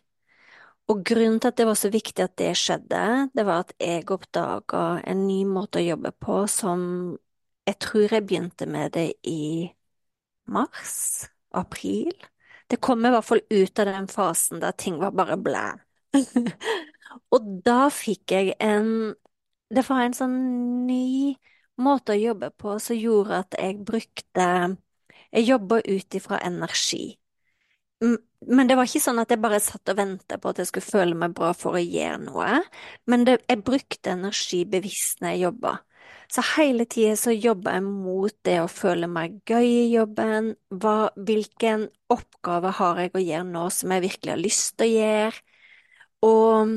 Og 0.87 1.01
grunnen 1.03 1.39
til 1.41 1.51
at 1.51 1.57
det 1.59 1.65
var 1.67 1.75
så 1.79 1.89
viktig 1.91 2.23
at 2.23 2.35
det 2.39 2.53
skjedde, 2.55 3.29
det 3.35 3.45
var 3.47 3.65
at 3.65 3.73
jeg 3.81 4.05
oppdaga 4.13 4.83
en 5.03 5.25
ny 5.27 5.41
måte 5.49 5.81
å 5.81 5.87
jobbe 5.87 6.13
på 6.23 6.43
som 6.51 6.81
jeg 7.67 7.79
tror 7.83 8.13
jeg 8.13 8.23
begynte 8.27 8.67
med 8.71 8.93
det 8.95 9.09
i 9.27 9.67
mars, 10.47 11.27
april. 11.51 12.13
Det 12.67 12.79
kom 12.83 13.05
i 13.05 13.11
hvert 13.13 13.25
fall 13.25 13.41
ut 13.49 13.79
av 13.79 13.89
den 13.89 14.07
fasen 14.11 14.61
der 14.63 14.75
ting 14.75 14.97
var 14.99 15.15
bare 15.15 15.37
blæ. 15.39 15.67
og 17.33 17.47
da 17.65 17.87
fikk 17.93 18.33
jeg 18.35 18.55
en 18.63 19.15
Det 19.67 19.83
var 19.89 20.05
en 20.05 20.15
sånn 20.15 20.35
ny 20.87 21.35
måte 21.83 22.15
å 22.15 22.19
jobbe 22.19 22.49
på 22.55 22.77
som 22.79 22.95
gjorde 22.97 23.41
at 23.43 23.57
jeg 23.59 23.81
brukte 23.85 24.47
Jeg 25.33 25.43
jobba 25.47 25.81
ut 25.83 26.15
ifra 26.19 26.39
energi. 26.47 27.17
Men 27.99 28.69
det 28.69 28.77
var 28.77 28.85
ikke 28.87 29.01
sånn 29.01 29.19
at 29.21 29.31
jeg 29.33 29.41
bare 29.41 29.59
satt 29.63 29.89
og 29.91 29.97
ventet 29.97 30.41
på 30.41 30.51
at 30.51 30.59
jeg 30.61 30.69
skulle 30.69 30.85
føle 30.91 31.17
meg 31.17 31.33
bra 31.37 31.49
for 31.57 31.77
å 31.77 31.81
gjøre 31.81 32.19
noe, 32.27 32.59
men 33.09 33.25
det, 33.25 33.39
jeg 33.49 33.63
brukte 33.65 34.13
energi 34.13 34.61
bevisst 34.69 35.23
når 35.23 35.33
jeg 35.33 35.43
jobba. 35.47 35.73
Så 36.31 36.43
hele 36.57 36.85
tida 36.85 37.15
så 37.19 37.31
jobber 37.31 37.77
jeg 37.77 37.83
mot 37.87 38.33
det 38.47 38.57
å 38.61 38.67
føle 38.71 39.07
meg 39.07 39.37
gøy 39.47 39.65
i 39.67 39.85
jobben, 39.93 40.51
hva, 40.69 41.09
hvilken 41.15 41.87
oppgave 42.11 42.73
har 42.79 43.01
jeg 43.03 43.13
å 43.15 43.23
gjøre 43.23 43.47
nå 43.53 43.63
som 43.73 43.93
jeg 43.95 44.03
virkelig 44.09 44.33
har 44.35 44.43
lyst 44.43 44.75
til 44.77 44.87
å 44.87 44.91
gjøre, 44.91 45.41
og 46.27 46.75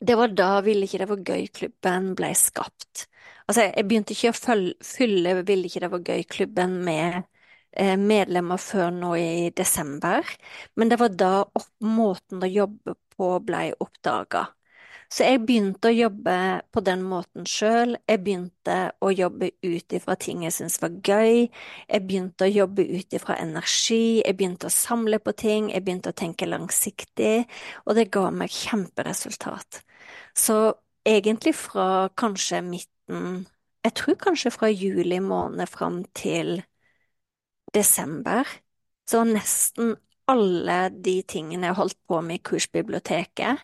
det 0.00 0.16
var 0.16 0.32
da 0.32 0.48
Ville 0.64 0.86
ikke 0.88 1.02
det 1.02 1.08
var 1.10 1.24
gøy-klubben 1.30 2.12
ble 2.18 2.30
skapt. 2.38 3.06
Altså, 3.46 3.66
jeg 3.68 3.86
begynte 3.88 4.14
ikke 4.16 4.32
å 4.32 4.38
fylle 4.86 5.34
Ville 5.44 5.68
ikke 5.68 5.82
det 5.84 5.92
var 5.92 6.06
gøy-klubben 6.08 6.78
med 6.86 7.22
Eh, 7.78 7.94
medlemmer 7.96 8.58
før 8.58 8.88
nå 8.90 9.12
i 9.14 9.50
desember, 9.54 10.26
men 10.74 10.90
det 10.90 10.96
var 10.98 11.12
da 11.14 11.28
måten 11.86 12.42
å 12.42 12.48
jobbe 12.50 12.96
på 13.14 13.28
ble 13.46 13.60
oppdaga. 13.84 14.48
Så 15.10 15.26
jeg 15.26 15.40
begynte 15.42 15.90
å 15.90 15.94
jobbe 15.94 16.34
på 16.70 16.82
den 16.86 17.00
måten 17.02 17.46
sjøl. 17.48 17.96
Jeg 18.08 18.20
begynte 18.22 18.76
å 19.02 19.10
jobbe 19.10 19.48
ut 19.66 19.94
ifra 19.98 20.14
ting 20.22 20.44
jeg 20.46 20.54
syntes 20.54 20.78
var 20.82 20.94
gøy. 21.02 21.48
Jeg 21.90 22.04
begynte 22.06 22.46
å 22.46 22.50
jobbe 22.52 22.84
ut 22.86 23.16
ifra 23.18 23.36
energi. 23.42 24.20
Jeg 24.22 24.36
begynte 24.38 24.70
å 24.70 24.74
samle 24.74 25.18
på 25.18 25.34
ting. 25.34 25.72
Jeg 25.74 25.82
begynte 25.86 26.12
å 26.14 26.18
tenke 26.20 26.46
langsiktig, 26.46 27.48
og 27.86 27.98
det 27.98 28.06
ga 28.14 28.28
meg 28.30 28.54
kjemperesultat. 28.54 29.82
Så 30.38 30.60
egentlig 31.06 31.56
fra 31.58 32.08
kanskje 32.18 32.62
midten 32.66 33.46
Jeg 33.80 33.94
tror 33.96 34.16
kanskje 34.20 34.50
fra 34.52 34.68
juli 34.68 35.16
måned 35.24 35.68
fram 35.72 36.02
til 36.14 36.60
desember, 37.74 38.44
så 39.08 39.22
nesten 39.26 39.94
alle 40.30 40.78
de 41.04 41.20
tingene 41.26 41.70
jeg 41.70 41.78
holdt 41.78 41.98
på 42.08 42.20
med 42.24 42.38
i 42.38 42.44
kursbiblioteket, 42.50 43.62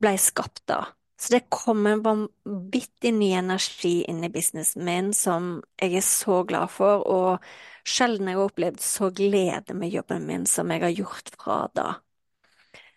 ble 0.00 0.16
skapt 0.20 0.64
da. 0.70 0.84
Så 1.20 1.34
det 1.34 1.50
kom 1.52 1.84
en 1.86 2.00
vanvittig 2.02 3.12
ny 3.12 3.34
energi 3.36 3.98
inn 4.08 4.22
i 4.24 4.30
businessen 4.32 4.86
min 4.86 5.10
som 5.12 5.50
jeg 5.76 5.98
er 6.00 6.06
så 6.06 6.38
glad 6.48 6.72
for, 6.72 7.02
og 7.04 7.44
sjelden 7.84 8.30
jeg 8.30 8.38
har 8.38 8.48
opplevd 8.48 8.80
så 8.80 9.10
glede 9.12 9.76
med 9.76 9.92
jobben 9.92 10.24
min 10.28 10.46
som 10.48 10.72
jeg 10.72 10.80
har 10.86 10.94
gjort 10.96 11.28
fra 11.36 11.58
da. 11.76 11.90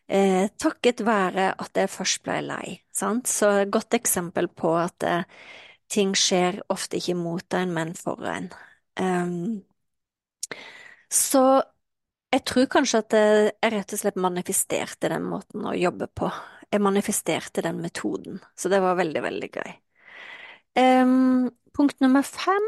Eh, 0.08 0.48
takket 0.60 1.04
være 1.04 1.50
at 1.64 1.80
jeg 1.80 1.92
først 1.92 2.24
ble 2.24 2.40
lei, 2.48 2.78
sant, 2.96 3.28
så 3.28 3.50
et 3.64 3.72
godt 3.72 3.96
eksempel 3.98 4.48
på 4.52 4.72
at 4.80 5.04
eh, 5.08 5.28
ting 5.92 6.16
skjer 6.16 6.62
ofte 6.72 7.00
ikke 7.00 7.16
mot 7.20 7.60
en, 7.60 7.76
men 7.76 7.94
for 7.98 8.24
en. 8.28 8.50
Um, 9.00 9.64
så 11.12 11.44
jeg 12.34 12.44
tror 12.50 12.72
kanskje 12.72 13.04
at 13.04 13.16
jeg 13.20 13.74
rett 13.76 13.94
og 13.94 14.00
slett 14.02 14.20
manifesterte 14.22 15.12
den 15.12 15.28
måten 15.28 15.68
å 15.68 15.76
jobbe 15.78 16.08
på. 16.08 16.32
Jeg 16.74 16.82
manifesterte 16.82 17.62
den 17.62 17.84
metoden, 17.84 18.40
så 18.58 18.72
det 18.74 18.82
var 18.82 18.98
veldig, 18.98 19.22
veldig 19.22 19.50
gøy. 19.54 19.74
Um, 20.74 21.52
punkt 21.78 22.00
nummer 22.02 22.26
fem, 22.26 22.66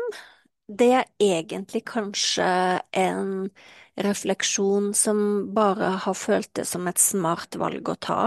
det 0.70 0.92
er 0.94 1.10
egentlig 1.22 1.82
kanskje 1.90 2.46
en 2.94 3.50
refleksjon 3.98 4.92
som 4.98 5.20
bare 5.56 5.96
har 6.06 6.18
følt 6.18 6.52
det 6.58 6.68
som 6.70 6.86
et 6.90 7.02
smart 7.02 7.58
valg 7.58 7.90
å 7.90 7.98
ta, 7.98 8.22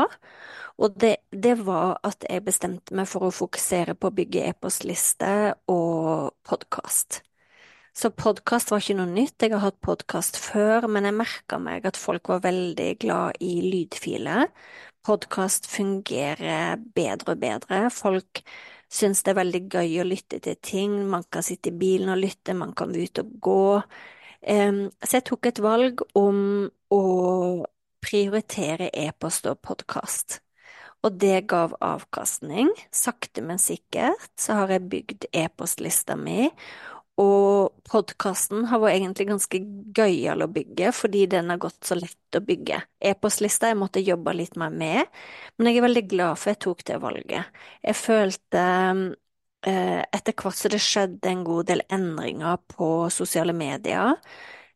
og 0.78 0.98
det, 1.02 1.16
det 1.30 1.56
var 1.66 1.98
at 2.06 2.26
jeg 2.26 2.46
bestemte 2.46 2.94
meg 2.94 3.08
for 3.10 3.28
å 3.28 3.34
fokusere 3.34 3.94
på 3.98 4.10
å 4.10 4.14
bygge 4.14 4.44
e-postliste 4.50 5.32
og 5.70 6.34
podkast. 6.46 7.22
Så 7.98 8.12
podkast 8.14 8.70
var 8.70 8.78
ikke 8.78 8.94
noe 9.00 9.10
nytt. 9.10 9.42
Jeg 9.42 9.56
har 9.56 9.64
hatt 9.64 9.80
podkast 9.82 10.36
før, 10.38 10.86
men 10.86 11.08
jeg 11.08 11.16
merka 11.18 11.58
meg 11.58 11.86
at 11.88 11.98
folk 11.98 12.30
var 12.30 12.44
veldig 12.44 12.92
glad 13.02 13.40
i 13.42 13.56
lydfiler. 13.64 14.44
Podkast 15.08 15.64
fungerer 15.72 16.76
bedre 16.94 17.32
og 17.32 17.40
bedre. 17.40 17.86
Folk 17.88 18.42
syns 18.92 19.22
det 19.24 19.32
er 19.32 19.38
veldig 19.40 19.62
gøy 19.72 20.02
å 20.02 20.08
lytte 20.08 20.40
til 20.44 20.58
ting. 20.60 20.98
Man 21.08 21.24
kan 21.32 21.46
sitte 21.46 21.72
i 21.72 21.78
bilen 21.80 22.12
og 22.12 22.20
lytte, 22.20 22.56
man 22.56 22.74
kan 22.76 22.92
være 22.92 23.08
ute 23.08 23.24
og 23.24 23.38
gå. 23.48 23.62
Så 24.44 25.16
jeg 25.16 25.24
tok 25.30 25.48
et 25.48 25.62
valg 25.64 26.04
om 26.18 26.42
å 26.92 27.00
prioritere 28.04 28.90
e-post 28.92 29.48
og 29.48 29.62
podkast 29.64 30.42
og 31.06 31.18
det 31.22 31.46
gav 31.50 31.74
avkastning. 31.84 32.70
Sakte, 32.94 33.42
men 33.44 33.60
sikkert 33.62 34.30
så 34.40 34.60
har 34.60 34.74
jeg 34.74 34.88
bygd 34.92 35.28
e-postlista 35.36 36.16
mi, 36.18 36.48
og 37.18 37.74
podkasten 37.88 38.68
har 38.70 38.78
vært 38.78 39.00
egentlig 39.00 39.26
ganske 39.32 39.58
gøyal 39.96 40.44
å 40.44 40.50
bygge, 40.54 40.92
fordi 40.94 41.24
den 41.30 41.50
har 41.50 41.58
gått 41.62 41.88
så 41.88 41.96
lett 41.98 42.38
å 42.38 42.42
bygge. 42.44 42.78
E-postlista 43.10 43.72
jeg 43.72 43.80
måtte 43.80 44.02
jobbe 44.04 44.36
litt 44.38 44.54
mer 44.60 44.70
med, 44.70 45.08
men 45.56 45.70
jeg 45.70 45.80
er 45.80 45.86
veldig 45.88 46.04
glad 46.12 46.38
for 46.38 46.52
jeg 46.52 46.60
tok 46.62 46.84
det 46.86 47.00
valget. 47.02 47.58
Jeg 47.82 47.98
følte 47.98 48.62
eh, 49.66 50.04
etter 50.04 50.36
hvert 50.38 50.60
så 50.60 50.70
det 50.70 50.82
skjedde 50.84 51.32
en 51.32 51.42
god 51.48 51.72
del 51.72 51.82
endringer 51.90 52.62
på 52.70 52.92
sosiale 53.10 53.56
medier, 53.56 54.14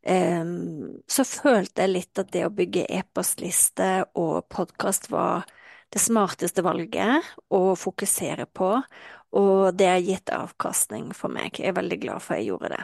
eh, 0.03 0.43
så 1.07 1.29
følte 1.29 1.87
jeg 1.87 1.95
litt 1.95 2.25
at 2.25 2.35
det 2.35 2.47
å 2.49 2.55
bygge 2.55 2.89
e-postliste 2.91 3.93
og 4.19 4.49
podkast 4.51 5.13
var 5.15 5.47
det 5.93 6.01
smarteste 6.01 6.65
valget 6.65 7.35
å 7.53 7.77
fokusere 7.79 8.49
på, 8.51 8.75
og 9.33 9.77
det 9.79 9.89
har 9.89 10.03
gitt 10.05 10.33
avkastning 10.35 11.11
for 11.17 11.33
meg. 11.33 11.59
Jeg 11.59 11.73
er 11.73 11.79
veldig 11.81 11.99
glad 12.03 12.25
for 12.25 12.37
at 12.37 12.43
jeg 12.43 12.53
gjorde 12.53 12.75
det. 12.75 12.83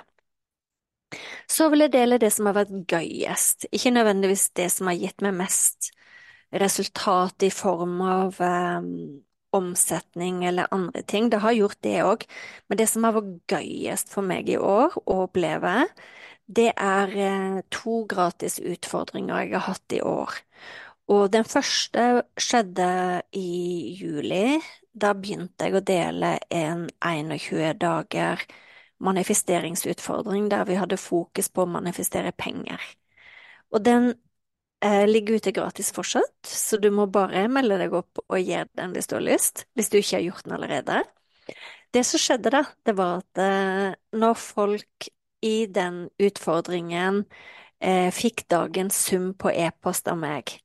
Så 1.49 1.69
vil 1.73 1.87
jeg 1.87 1.95
dele 1.95 2.19
det 2.21 2.31
som 2.35 2.49
har 2.49 2.59
vært 2.59 2.75
gøyest, 2.91 3.69
ikke 3.73 3.95
nødvendigvis 3.95 4.51
det 4.59 4.69
som 4.73 4.91
har 4.91 4.99
gitt 5.01 5.25
meg 5.25 5.39
mest 5.39 5.91
resultat 6.53 7.45
i 7.45 7.51
form 7.53 8.01
av 8.05 8.41
um, 8.41 8.91
omsetning 9.57 10.45
eller 10.49 10.69
andre 10.75 11.03
ting. 11.03 11.31
Det 11.33 11.41
har 11.45 11.57
gjort 11.57 11.81
det 11.85 11.97
òg, 12.05 12.25
men 12.69 12.81
det 12.81 12.89
som 12.91 13.05
har 13.09 13.17
vært 13.17 13.57
gøyest 13.57 14.13
for 14.13 14.27
meg 14.27 14.49
i 14.53 14.59
år 14.61 14.97
å 15.05 15.23
oppleve, 15.25 15.87
det 16.49 16.71
er 16.73 17.13
eh, 17.13 17.57
to 17.73 18.03
gratis 18.09 18.57
utfordringer 18.61 19.45
jeg 19.45 19.57
har 19.57 19.67
hatt 19.69 19.97
i 19.97 20.01
år. 20.05 20.37
Og 21.09 21.29
den 21.33 21.45
første 21.49 22.25
skjedde 22.41 22.89
i 23.37 23.49
juli. 24.01 24.59
Da 24.99 25.13
begynte 25.15 25.69
jeg 25.69 25.79
å 25.79 25.85
dele 25.85 26.37
en 26.51 26.89
21 27.05 27.77
dager 27.79 28.43
manifesteringsutfordring 29.05 30.49
der 30.51 30.65
vi 30.67 30.79
hadde 30.79 30.99
fokus 30.99 31.51
på 31.55 31.63
å 31.65 31.71
manifestere 31.71 32.33
penger. 32.35 32.83
Og 33.71 33.85
den 33.85 34.09
eh, 34.83 35.05
ligger 35.07 35.39
ute 35.39 35.53
gratis 35.55 35.93
fortsatt, 35.95 36.35
så 36.47 36.81
du 36.83 36.91
må 36.95 37.07
bare 37.13 37.47
melde 37.53 37.79
deg 37.83 37.95
opp 37.95 38.23
og 38.27 38.41
gjøre 38.41 38.71
den 38.81 38.97
hvis 38.97 39.11
du 39.11 39.17
har 39.19 39.27
lyst, 39.27 39.67
hvis 39.79 39.93
du 39.93 40.01
ikke 40.01 40.17
har 40.17 40.27
gjort 40.27 40.49
den 40.49 40.57
allerede. 40.59 41.03
Det 41.95 42.05
som 42.05 42.21
skjedde 42.21 42.53
da, 42.53 42.65
det 42.85 42.97
var 42.99 43.23
at 43.23 43.43
eh, 43.45 43.95
når 44.19 44.35
folk 44.41 45.09
i 45.45 45.69
den 45.71 46.09
utfordringen 46.19 47.23
eh, 47.79 48.11
fikk 48.15 48.49
dagens 48.51 48.99
sum 49.07 49.31
på 49.39 49.53
e-post 49.55 50.11
av 50.11 50.19
meg, 50.21 50.57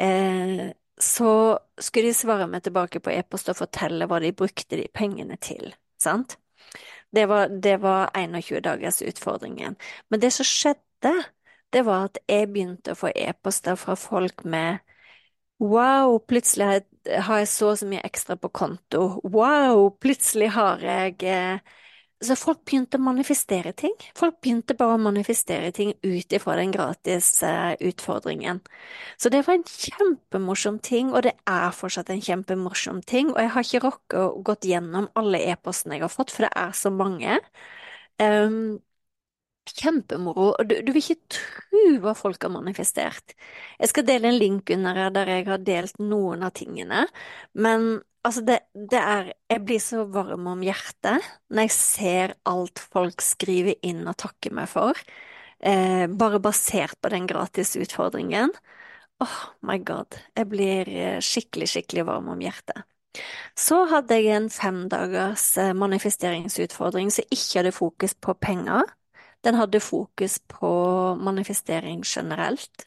eh, 0.00 0.72
så 1.00 1.58
skulle 1.78 2.10
de 2.10 2.16
svare 2.16 2.46
meg 2.48 2.64
tilbake 2.64 3.00
på 3.04 3.12
e-post 3.12 3.50
og 3.52 3.58
fortelle 3.58 4.08
hva 4.08 4.20
de 4.22 4.32
brukte 4.36 4.78
de 4.78 4.86
pengene 4.92 5.36
til, 5.42 5.74
sant? 6.00 6.38
Det 7.14 7.26
var, 7.28 7.48
det 7.48 7.76
var 7.82 8.10
21 8.16 8.60
dagers 8.64 9.02
utfordringen. 9.02 9.76
Men 10.10 10.20
det 10.20 10.32
som 10.34 10.48
skjedde, 10.48 11.12
det 11.72 11.84
var 11.86 12.08
at 12.08 12.18
jeg 12.28 12.50
begynte 12.52 12.92
å 12.92 12.98
få 12.98 13.12
e-poster 13.14 13.78
fra 13.80 13.96
folk 13.98 14.44
med 14.44 14.82
Wow, 15.56 16.18
plutselig 16.28 16.82
har 17.08 17.38
jeg 17.40 17.48
så 17.48 17.70
og 17.70 17.78
så 17.80 17.86
mye 17.88 18.04
ekstra 18.04 18.36
på 18.36 18.50
konto. 18.52 19.22
Wow, 19.24 19.86
plutselig 20.02 20.50
har 20.52 20.82
jeg 20.84 21.22
eh, 21.24 21.62
så 22.24 22.36
folk 22.38 22.62
begynte 22.64 22.96
å 22.96 23.04
manifestere 23.04 23.74
ting. 23.76 23.92
Folk 24.16 24.38
begynte 24.40 24.76
bare 24.78 24.96
å 24.96 25.02
manifestere 25.02 25.68
ting 25.76 25.92
ut 26.00 26.32
ifra 26.32 26.54
den 26.56 26.72
gratis 26.72 27.28
uh, 27.44 27.74
utfordringen. 27.84 28.62
Så 29.20 29.28
det 29.32 29.42
var 29.46 29.58
en 29.58 29.66
kjempemorsom 29.68 30.78
ting, 30.84 31.12
og 31.12 31.26
det 31.28 31.34
er 31.50 31.76
fortsatt 31.76 32.12
en 32.14 32.24
kjempemorsom 32.24 33.02
ting. 33.04 33.34
Og 33.34 33.40
jeg 33.42 33.52
har 33.52 33.68
ikke 33.68 33.84
rukket 33.84 34.18
å 34.22 34.42
gått 34.48 34.68
gjennom 34.70 35.10
alle 35.18 35.42
e-postene 35.52 35.98
jeg 35.98 36.06
har 36.06 36.14
fått, 36.14 36.32
for 36.32 36.48
det 36.48 36.52
er 36.56 36.72
så 36.76 36.92
mange. 36.94 37.36
Um, 38.16 38.78
Kjempemoro, 39.66 40.52
og 40.54 40.68
du, 40.68 40.76
du, 40.86 40.92
vil 40.94 41.02
ikke 41.02 41.36
tro 41.36 41.84
hva 42.04 42.12
folk 42.16 42.44
har 42.46 42.52
manifestert. 42.54 43.34
Jeg 43.80 43.90
skal 43.90 44.06
dele 44.08 44.30
en 44.30 44.38
link 44.38 44.70
under 44.74 44.98
her 44.98 45.14
der 45.14 45.32
jeg 45.32 45.48
har 45.48 45.64
delt 45.66 45.98
noen 46.02 46.46
av 46.46 46.54
tingene, 46.58 47.06
men 47.54 47.96
Altså, 48.26 48.42
det, 48.42 48.56
det, 48.74 48.98
er 48.98 49.28
Jeg 49.46 49.62
blir 49.62 49.78
så 49.78 50.00
varm 50.10 50.48
om 50.50 50.62
hjertet 50.66 51.22
når 51.46 51.68
jeg 51.68 51.74
ser 51.76 52.32
alt 52.50 52.80
folk 52.82 53.22
skriver 53.22 53.76
inn 53.86 54.00
og 54.10 54.16
takker 54.18 54.50
meg 54.56 54.66
for, 54.66 54.98
eh, 55.62 56.06
bare 56.10 56.40
basert 56.42 56.98
på 56.98 57.12
den 57.12 57.28
gratis 57.30 57.76
utfordringen. 57.78 58.50
Oh 59.22 59.38
my 59.62 59.78
god. 59.78 60.18
Jeg 60.36 60.50
blir 60.50 60.90
eh, 60.90 61.20
skikkelig, 61.22 61.70
skikkelig 61.70 62.06
varm 62.10 62.28
om 62.34 62.42
hjertet. 62.42 62.82
Så 63.56 63.84
hadde 63.88 64.18
jeg 64.18 64.34
en 64.36 64.50
femdagers 64.52 65.46
eh, 65.62 65.72
manifesteringsutfordring 65.72 67.12
som 67.14 67.30
ikke 67.30 67.60
hadde 67.60 67.72
fokus 67.72 68.14
på 68.18 68.34
penger. 68.42 68.84
Den 69.46 69.54
hadde 69.54 69.80
fokus 69.80 70.38
på 70.50 70.68
manifestering 71.22 72.02
generelt. 72.02 72.86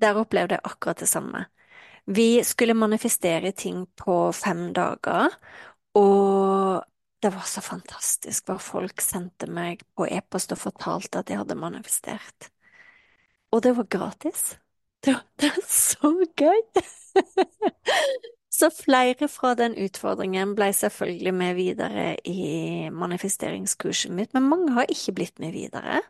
Der 0.00 0.16
opplevde 0.16 0.56
jeg 0.56 0.64
akkurat 0.64 1.02
det 1.02 1.08
samme. 1.10 1.44
Vi 2.06 2.40
skulle 2.44 2.74
manifestere 2.74 3.52
ting 3.52 3.82
på 3.96 4.32
fem 4.32 4.70
dager, 4.72 5.34
og 5.94 6.86
det 7.22 7.34
var 7.34 7.44
så 7.50 7.60
fantastisk 7.60 8.48
hva 8.48 8.56
folk 8.62 9.04
sendte 9.04 9.50
meg 9.50 9.82
på 9.92 10.06
e-post 10.08 10.54
og 10.56 10.62
fortalte 10.62 11.20
at 11.20 11.28
de 11.28 11.36
hadde 11.36 11.58
manifestert. 11.58 12.48
Og 13.52 13.60
det 13.66 13.74
var 13.76 13.90
gratis. 13.92 14.54
Det 15.04 15.18
var, 15.18 15.24
det 15.36 15.52
var 15.52 15.68
så 15.68 16.14
gøy! 16.38 16.64
så 18.58 18.70
flere 18.74 19.28
fra 19.30 19.54
den 19.58 19.76
utfordringen 19.78 20.54
ble 20.58 20.72
selvfølgelig 20.74 21.34
med 21.34 21.54
videre 21.58 22.08
i 22.26 22.88
manifesteringskurset 22.94 24.12
mitt, 24.14 24.34
men 24.34 24.48
mange 24.50 24.74
har 24.76 24.90
ikke 24.90 25.14
blitt 25.20 25.38
med 25.42 25.54
videre. 25.54 26.00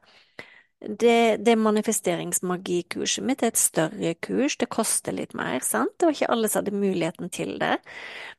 Det, 0.79 1.43
det 1.43 1.57
manifesteringsmagikurset 1.59 3.25
mitt 3.27 3.43
er 3.43 3.51
et 3.51 3.59
større 3.59 4.13
kurs, 4.23 4.55
det 4.61 4.69
koster 4.71 5.17
litt 5.17 5.35
mer, 5.35 5.59
sant, 5.67 5.97
det 5.99 6.07
var 6.07 6.15
ikke 6.15 6.29
alle 6.37 6.51
som 6.51 6.63
hadde 6.63 6.79
muligheten 6.79 7.33
til 7.35 7.57
det, 7.59 7.73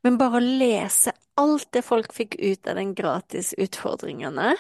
men 0.08 0.20
bare 0.22 0.40
å 0.40 0.46
lese 0.64 1.12
alt 1.40 1.68
det 1.76 1.84
folk 1.84 2.16
fikk 2.16 2.40
ut 2.40 2.70
av 2.72 2.80
den 2.80 2.94
gratis 2.96 3.52
utfordringene, 3.60 4.54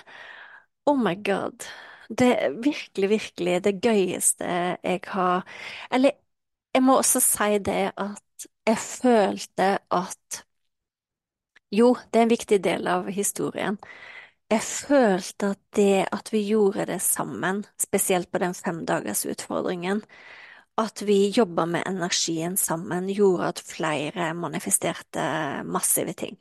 oh 0.91 0.99
my 0.99 1.15
god, 1.23 1.63
det 2.09 2.29
er 2.35 2.57
virkelig, 2.65 3.09
virkelig 3.15 3.59
det 3.63 3.77
gøyeste 3.85 4.49
jeg 4.83 5.01
har. 5.13 5.45
Eller 5.91 6.17
jeg 6.73 6.83
må 6.85 6.97
også 6.99 7.21
si 7.23 7.59
det 7.63 7.91
at 7.95 8.23
jeg 8.67 8.77
følte 8.77 9.77
at 9.91 10.43
jo, 11.71 11.93
det 12.09 12.19
er 12.19 12.25
en 12.25 12.33
viktig 12.33 12.59
del 12.65 12.87
av 12.89 13.09
historien. 13.13 13.77
Jeg 14.49 14.63
følte 14.65 15.51
at 15.53 15.61
det 15.77 16.07
at 16.09 16.31
vi 16.33 16.41
gjorde 16.47 16.87
det 16.89 17.01
sammen, 17.05 17.61
spesielt 17.77 18.31
på 18.31 18.41
den 18.41 18.55
femdagersutfordringen, 18.57 20.01
at 20.79 21.03
vi 21.05 21.29
jobba 21.29 21.65
med 21.69 21.83
energien 21.85 22.57
sammen, 22.57 23.09
gjorde 23.13 23.51
at 23.53 23.61
flere 23.61 24.33
manifesterte 24.33 25.21
massive 25.65 26.13
ting. 26.17 26.39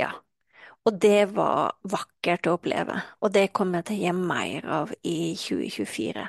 Ja. 0.00 0.12
Og 0.88 0.96
det 0.96 1.34
var 1.36 1.76
vakkert 1.84 2.46
å 2.48 2.54
oppleve, 2.56 3.02
og 3.20 3.34
det 3.34 3.50
kommer 3.52 3.80
jeg 3.80 3.90
til 3.90 3.98
å 3.98 4.04
gi 4.06 4.12
mer 4.16 4.68
av 4.80 4.94
i 5.04 5.34
2024. 5.36 6.24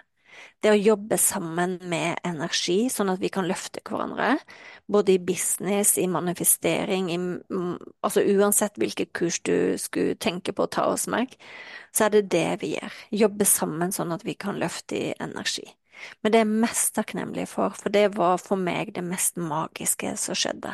Det 0.62 0.72
å 0.72 0.78
jobbe 0.78 1.18
sammen 1.18 1.78
med 1.90 2.20
energi, 2.28 2.86
sånn 2.94 3.10
at 3.14 3.22
vi 3.22 3.32
kan 3.34 3.48
løfte 3.50 3.82
hverandre, 3.88 4.36
både 4.92 5.16
i 5.16 5.22
business, 5.26 5.96
i 5.98 6.08
manifestering, 6.12 7.10
i, 7.14 7.18
altså 8.06 8.24
uansett 8.36 8.78
hvilket 8.82 9.14
kurs 9.18 9.40
du 9.48 9.78
skulle 9.82 10.18
tenke 10.22 10.54
på 10.54 10.68
å 10.68 10.72
ta 10.72 10.88
hos 10.92 11.08
meg, 11.12 11.34
så 11.96 12.08
er 12.08 12.16
det 12.18 12.24
det 12.34 12.48
vi 12.62 12.76
gjør. 12.76 13.00
Jobbe 13.24 13.48
sammen 13.50 13.96
sånn 13.96 14.14
at 14.16 14.26
vi 14.28 14.38
kan 14.38 14.60
løfte 14.62 15.00
i 15.00 15.14
energi. 15.20 15.66
Men 16.22 16.34
det 16.34 16.40
er 16.40 16.46
jeg 16.46 16.62
mest 16.64 16.94
takknemlig 16.98 17.48
for, 17.50 17.74
for 17.78 17.94
det 17.94 18.08
var 18.16 18.40
for 18.42 18.60
meg 18.60 18.94
det 18.96 19.04
mest 19.06 19.38
magiske 19.38 20.16
som 20.18 20.38
skjedde. 20.38 20.74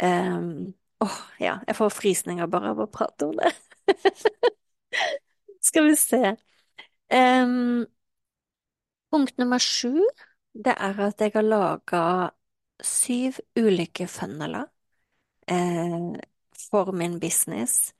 Um, 0.00 0.72
åh, 1.04 1.18
ja, 1.40 1.58
jeg 1.66 1.76
får 1.76 1.92
frysninger 1.92 2.48
bare 2.52 2.72
av 2.72 2.80
å 2.84 2.88
prate 2.92 3.28
om 3.28 3.36
det. 3.36 3.52
Skal 5.68 5.90
vi 5.90 5.96
se. 5.96 6.36
Um, 7.12 7.86
Punkt 9.10 9.38
nummer 9.38 9.58
sju, 9.58 10.02
det 10.54 10.74
er 10.78 11.00
at 11.06 11.20
jeg 11.20 11.32
har 11.34 11.42
laga 11.46 12.02
syv 12.82 13.40
ulike 13.58 14.06
funneler 14.08 14.66
eh, 15.50 16.20
for 16.70 16.92
min 16.92 17.18
business. 17.20 17.94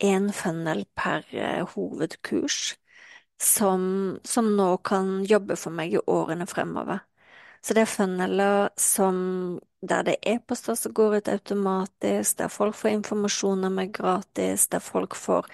én 0.00 0.32
funnel 0.32 0.84
per 0.96 1.24
eh, 1.32 1.66
hovedkurs 1.74 2.76
som, 3.38 4.18
som 4.24 4.56
nå 4.56 4.76
kan 4.78 5.24
jobbe 5.26 5.56
for 5.56 5.70
meg 5.74 5.94
i 5.94 6.02
årene 6.06 6.46
fremover. 6.46 7.00
Så 7.62 7.74
det 7.74 7.82
er 7.82 7.90
funneler 7.92 8.68
som 8.78 9.58
der 9.80 10.02
det 10.02 10.16
er 10.16 10.34
e-poster 10.34 10.74
som 10.74 10.92
går 10.92 11.16
ut 11.16 11.28
automatisk, 11.28 12.38
der 12.38 12.48
folk 12.50 12.74
får 12.74 12.96
informasjon 12.96 13.64
om 13.68 13.76
meg 13.78 13.92
gratis, 13.94 14.66
der 14.68 14.82
folk 14.82 15.14
får 15.14 15.46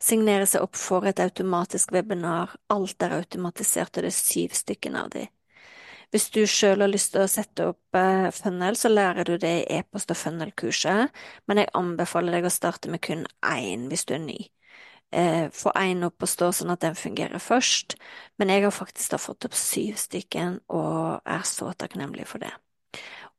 signere 0.00 0.46
seg 0.46 0.62
opp 0.62 0.78
for 0.78 1.06
et 1.06 1.20
automatisk 1.20 1.92
webinar. 1.92 2.54
Alt 2.70 3.02
er 3.02 3.16
automatisert, 3.18 3.96
og 3.96 4.04
det 4.06 4.12
er 4.12 4.18
syv 4.18 4.54
stykker 4.54 4.98
av 5.02 5.10
de. 5.16 5.26
Hvis 6.12 6.28
du 6.30 6.42
sjøl 6.46 6.84
har 6.84 6.90
lyst 6.92 7.14
til 7.14 7.24
å 7.24 7.30
sette 7.30 7.66
opp 7.72 7.96
eh, 7.96 8.28
funnel, 8.36 8.76
så 8.76 8.90
lærer 8.92 9.24
du 9.24 9.38
det 9.40 9.52
i 9.62 9.78
e-post- 9.78 10.12
og 10.12 10.18
funnel-kurset, 10.20 11.22
men 11.48 11.62
jeg 11.62 11.72
anbefaler 11.78 12.36
deg 12.36 12.46
å 12.46 12.52
starte 12.52 12.92
med 12.92 13.00
kun 13.02 13.24
én 13.40 13.88
hvis 13.88 14.04
du 14.06 14.14
er 14.18 14.20
ny. 14.26 14.36
Eh, 15.12 15.48
få 15.52 15.72
én 15.76 16.04
opp 16.06 16.22
og 16.22 16.28
stå 16.28 16.50
sånn 16.56 16.72
at 16.72 16.84
den 16.84 16.94
fungerer 16.96 17.40
først, 17.40 17.96
men 18.38 18.52
jeg 18.52 18.66
har 18.66 18.76
faktisk 18.76 19.16
da 19.16 19.20
fått 19.20 19.48
opp 19.48 19.56
syv 19.56 19.96
stykken 20.00 20.60
og 20.68 21.24
er 21.24 21.48
så 21.48 21.72
takknemlig 21.76 22.28
for 22.28 22.44
det. 22.44 22.52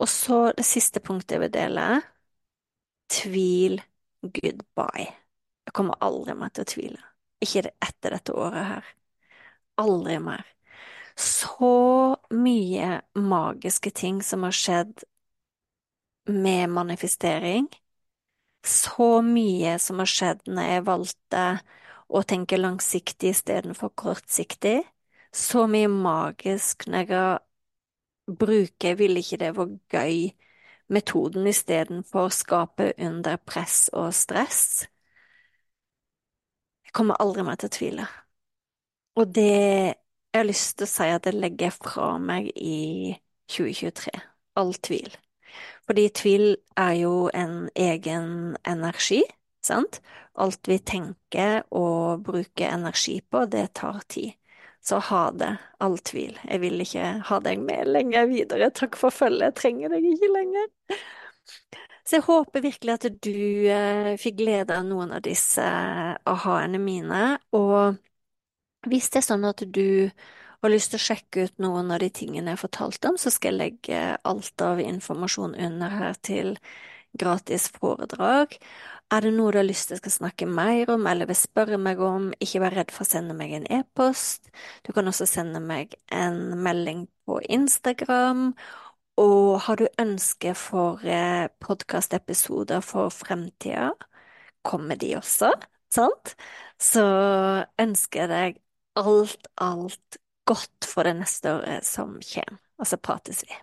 Og 0.04 0.10
så 0.12 0.40
det 0.58 0.66
siste 0.68 1.00
punktet 1.00 1.38
jeg 1.38 1.44
vil 1.46 1.54
dele, 1.54 1.88
tvil 3.14 3.80
goodbye. 4.24 5.08
Jeg 5.64 5.76
kommer 5.76 6.02
aldri 6.04 6.36
mer 6.36 6.52
til 6.52 6.66
å 6.66 6.72
tvile. 6.74 7.06
Ikke 7.44 7.70
etter 7.84 8.18
dette 8.18 8.36
året 8.36 8.68
her. 8.68 8.90
Aldri 9.80 10.20
mer 10.24 10.44
så 11.16 12.18
mye 12.34 13.02
magiske 13.14 13.92
ting 13.92 14.22
som 14.24 14.44
har 14.44 14.52
skjedd 14.52 15.04
med 16.26 16.70
manifestering. 16.70 17.68
Så 18.66 19.22
mye 19.22 19.78
som 19.80 20.00
har 20.00 20.10
skjedd 20.10 20.46
når 20.48 20.70
jeg 20.72 20.86
valgte 20.88 21.44
å 22.08 22.24
tenke 22.24 22.58
langsiktig 22.60 23.34
istedenfor 23.34 23.92
kortsiktig. 24.00 24.82
Så 25.34 25.68
mye 25.68 25.90
magisk 25.92 26.88
når 26.88 27.04
jeg 27.04 27.12
har 27.18 27.42
bruker 28.28 28.90
Jeg 28.90 29.00
ville 29.00 29.20
ikke 29.20 29.40
det 29.42 29.52
vært 29.58 29.78
gøy 29.94 30.18
metoden 30.94 31.48
istedenfor 31.50 32.28
å 32.28 32.34
skape 32.34 32.92
under 33.02 33.38
press 33.38 33.88
og 33.94 34.14
stress. 34.16 34.86
Jeg 36.86 36.94
kommer 36.94 37.20
aldri 37.24 37.46
mer 37.48 37.60
til 37.60 37.72
å 37.72 37.76
tvile. 37.78 38.08
Og 39.18 39.30
det 39.36 39.50
jeg 40.34 40.40
har 40.42 40.48
lyst 40.50 40.78
til 40.80 40.88
å 40.88 40.90
si 40.90 41.10
at 41.14 41.28
jeg 41.30 41.38
legger 41.38 41.74
fra 41.76 42.08
meg 42.18 42.48
i 42.58 43.14
2023. 43.54 44.14
All 44.58 44.74
tvil. 44.82 45.12
Fordi 45.86 46.08
tvil 46.10 46.46
er 46.80 46.94
jo 46.98 47.30
en 47.38 47.68
egen 47.78 48.56
energi, 48.66 49.22
sant? 49.62 50.00
Alt 50.34 50.66
vi 50.70 50.80
tenker 50.82 51.62
og 51.70 52.24
bruker 52.26 52.74
energi 52.74 53.20
på, 53.22 53.46
det 53.46 53.68
tar 53.78 54.02
tid. 54.10 54.34
Så 54.84 55.00
ha 55.00 55.24
det, 55.32 55.52
all 55.80 55.98
tvil. 56.04 56.36
Jeg 56.44 56.60
vil 56.60 56.82
ikke 56.84 57.06
ha 57.30 57.40
deg 57.44 57.62
med 57.64 57.88
lenger 57.88 58.28
videre. 58.28 58.68
Takk 58.76 58.98
for 59.00 59.16
følget, 59.16 59.46
jeg 59.48 59.60
trenger 59.62 59.94
deg 59.96 60.08
ikke 60.12 60.32
lenger. 60.34 60.68
Så 62.04 62.18
jeg 62.18 62.26
håper 62.28 62.64
virkelig 62.66 62.94
at 62.98 63.06
du 63.24 63.70
eh, 63.72 64.14
fikk 64.20 64.42
glede 64.42 64.76
av 64.76 64.84
noen 64.88 65.14
av 65.16 65.24
disse 65.24 65.64
aha-ene 65.64 66.82
mine, 66.84 67.22
og 67.56 67.96
hvis 68.92 69.08
det 69.14 69.22
er 69.22 69.28
sånn 69.30 69.48
at 69.48 69.64
du 69.64 70.12
har 70.64 70.72
lyst 70.72 70.92
til 70.92 71.00
å 71.00 71.06
sjekke 71.06 71.46
ut 71.48 71.64
noen 71.64 71.92
av 71.92 72.02
de 72.04 72.10
tingene 72.12 72.54
jeg 72.54 72.64
fortalte 72.66 73.12
om, 73.12 73.20
så 73.20 73.32
skal 73.32 73.56
jeg 73.56 73.62
legge 73.62 74.02
alt 74.28 74.64
av 74.64 74.84
informasjon 74.84 75.56
under 75.60 75.96
her 75.96 76.20
til 76.24 76.58
gratis 77.20 77.70
foredrag. 77.76 78.56
Er 79.14 79.22
det 79.22 79.34
noe 79.36 79.52
du 79.54 79.60
har 79.60 79.68
lyst 79.68 79.92
til 79.92 80.00
skal 80.00 80.14
snakke 80.14 80.46
mer 80.50 80.90
om 80.90 81.04
eller 81.10 81.30
vil 81.30 81.38
spørre 81.38 81.78
meg 81.78 82.00
om, 82.02 82.32
ikke 82.42 82.64
vær 82.64 82.74
redd 82.80 82.94
for 82.94 83.06
å 83.06 83.10
sende 83.12 83.36
meg 83.38 83.52
en 83.54 83.68
e-post. 83.70 84.50
Du 84.82 84.90
kan 84.96 85.06
også 85.10 85.28
sende 85.30 85.60
meg 85.62 85.94
en 86.10 86.40
melding 86.66 87.04
på 87.28 87.38
Instagram. 87.46 88.48
Og 89.22 89.60
har 89.68 89.78
du 89.78 89.86
ønske 90.02 90.56
for 90.58 91.04
eh, 91.06 91.46
podkastepisoder 91.62 92.82
for 92.82 93.14
fremtida, 93.14 93.92
kommer 94.66 94.98
de 94.98 95.12
også, 95.20 95.52
sant? 95.94 96.34
Så 96.82 97.04
ønsker 97.84 98.24
jeg 98.24 98.32
deg 98.32 98.58
alt, 98.98 99.52
alt 99.62 100.18
godt 100.50 100.90
for 100.90 101.06
det 101.06 101.14
neste 101.20 101.54
året 101.60 101.86
som 101.86 102.18
kommer, 102.18 102.58
og 102.82 102.90
så 102.90 102.98
prates 102.98 103.44
vi. 103.46 103.62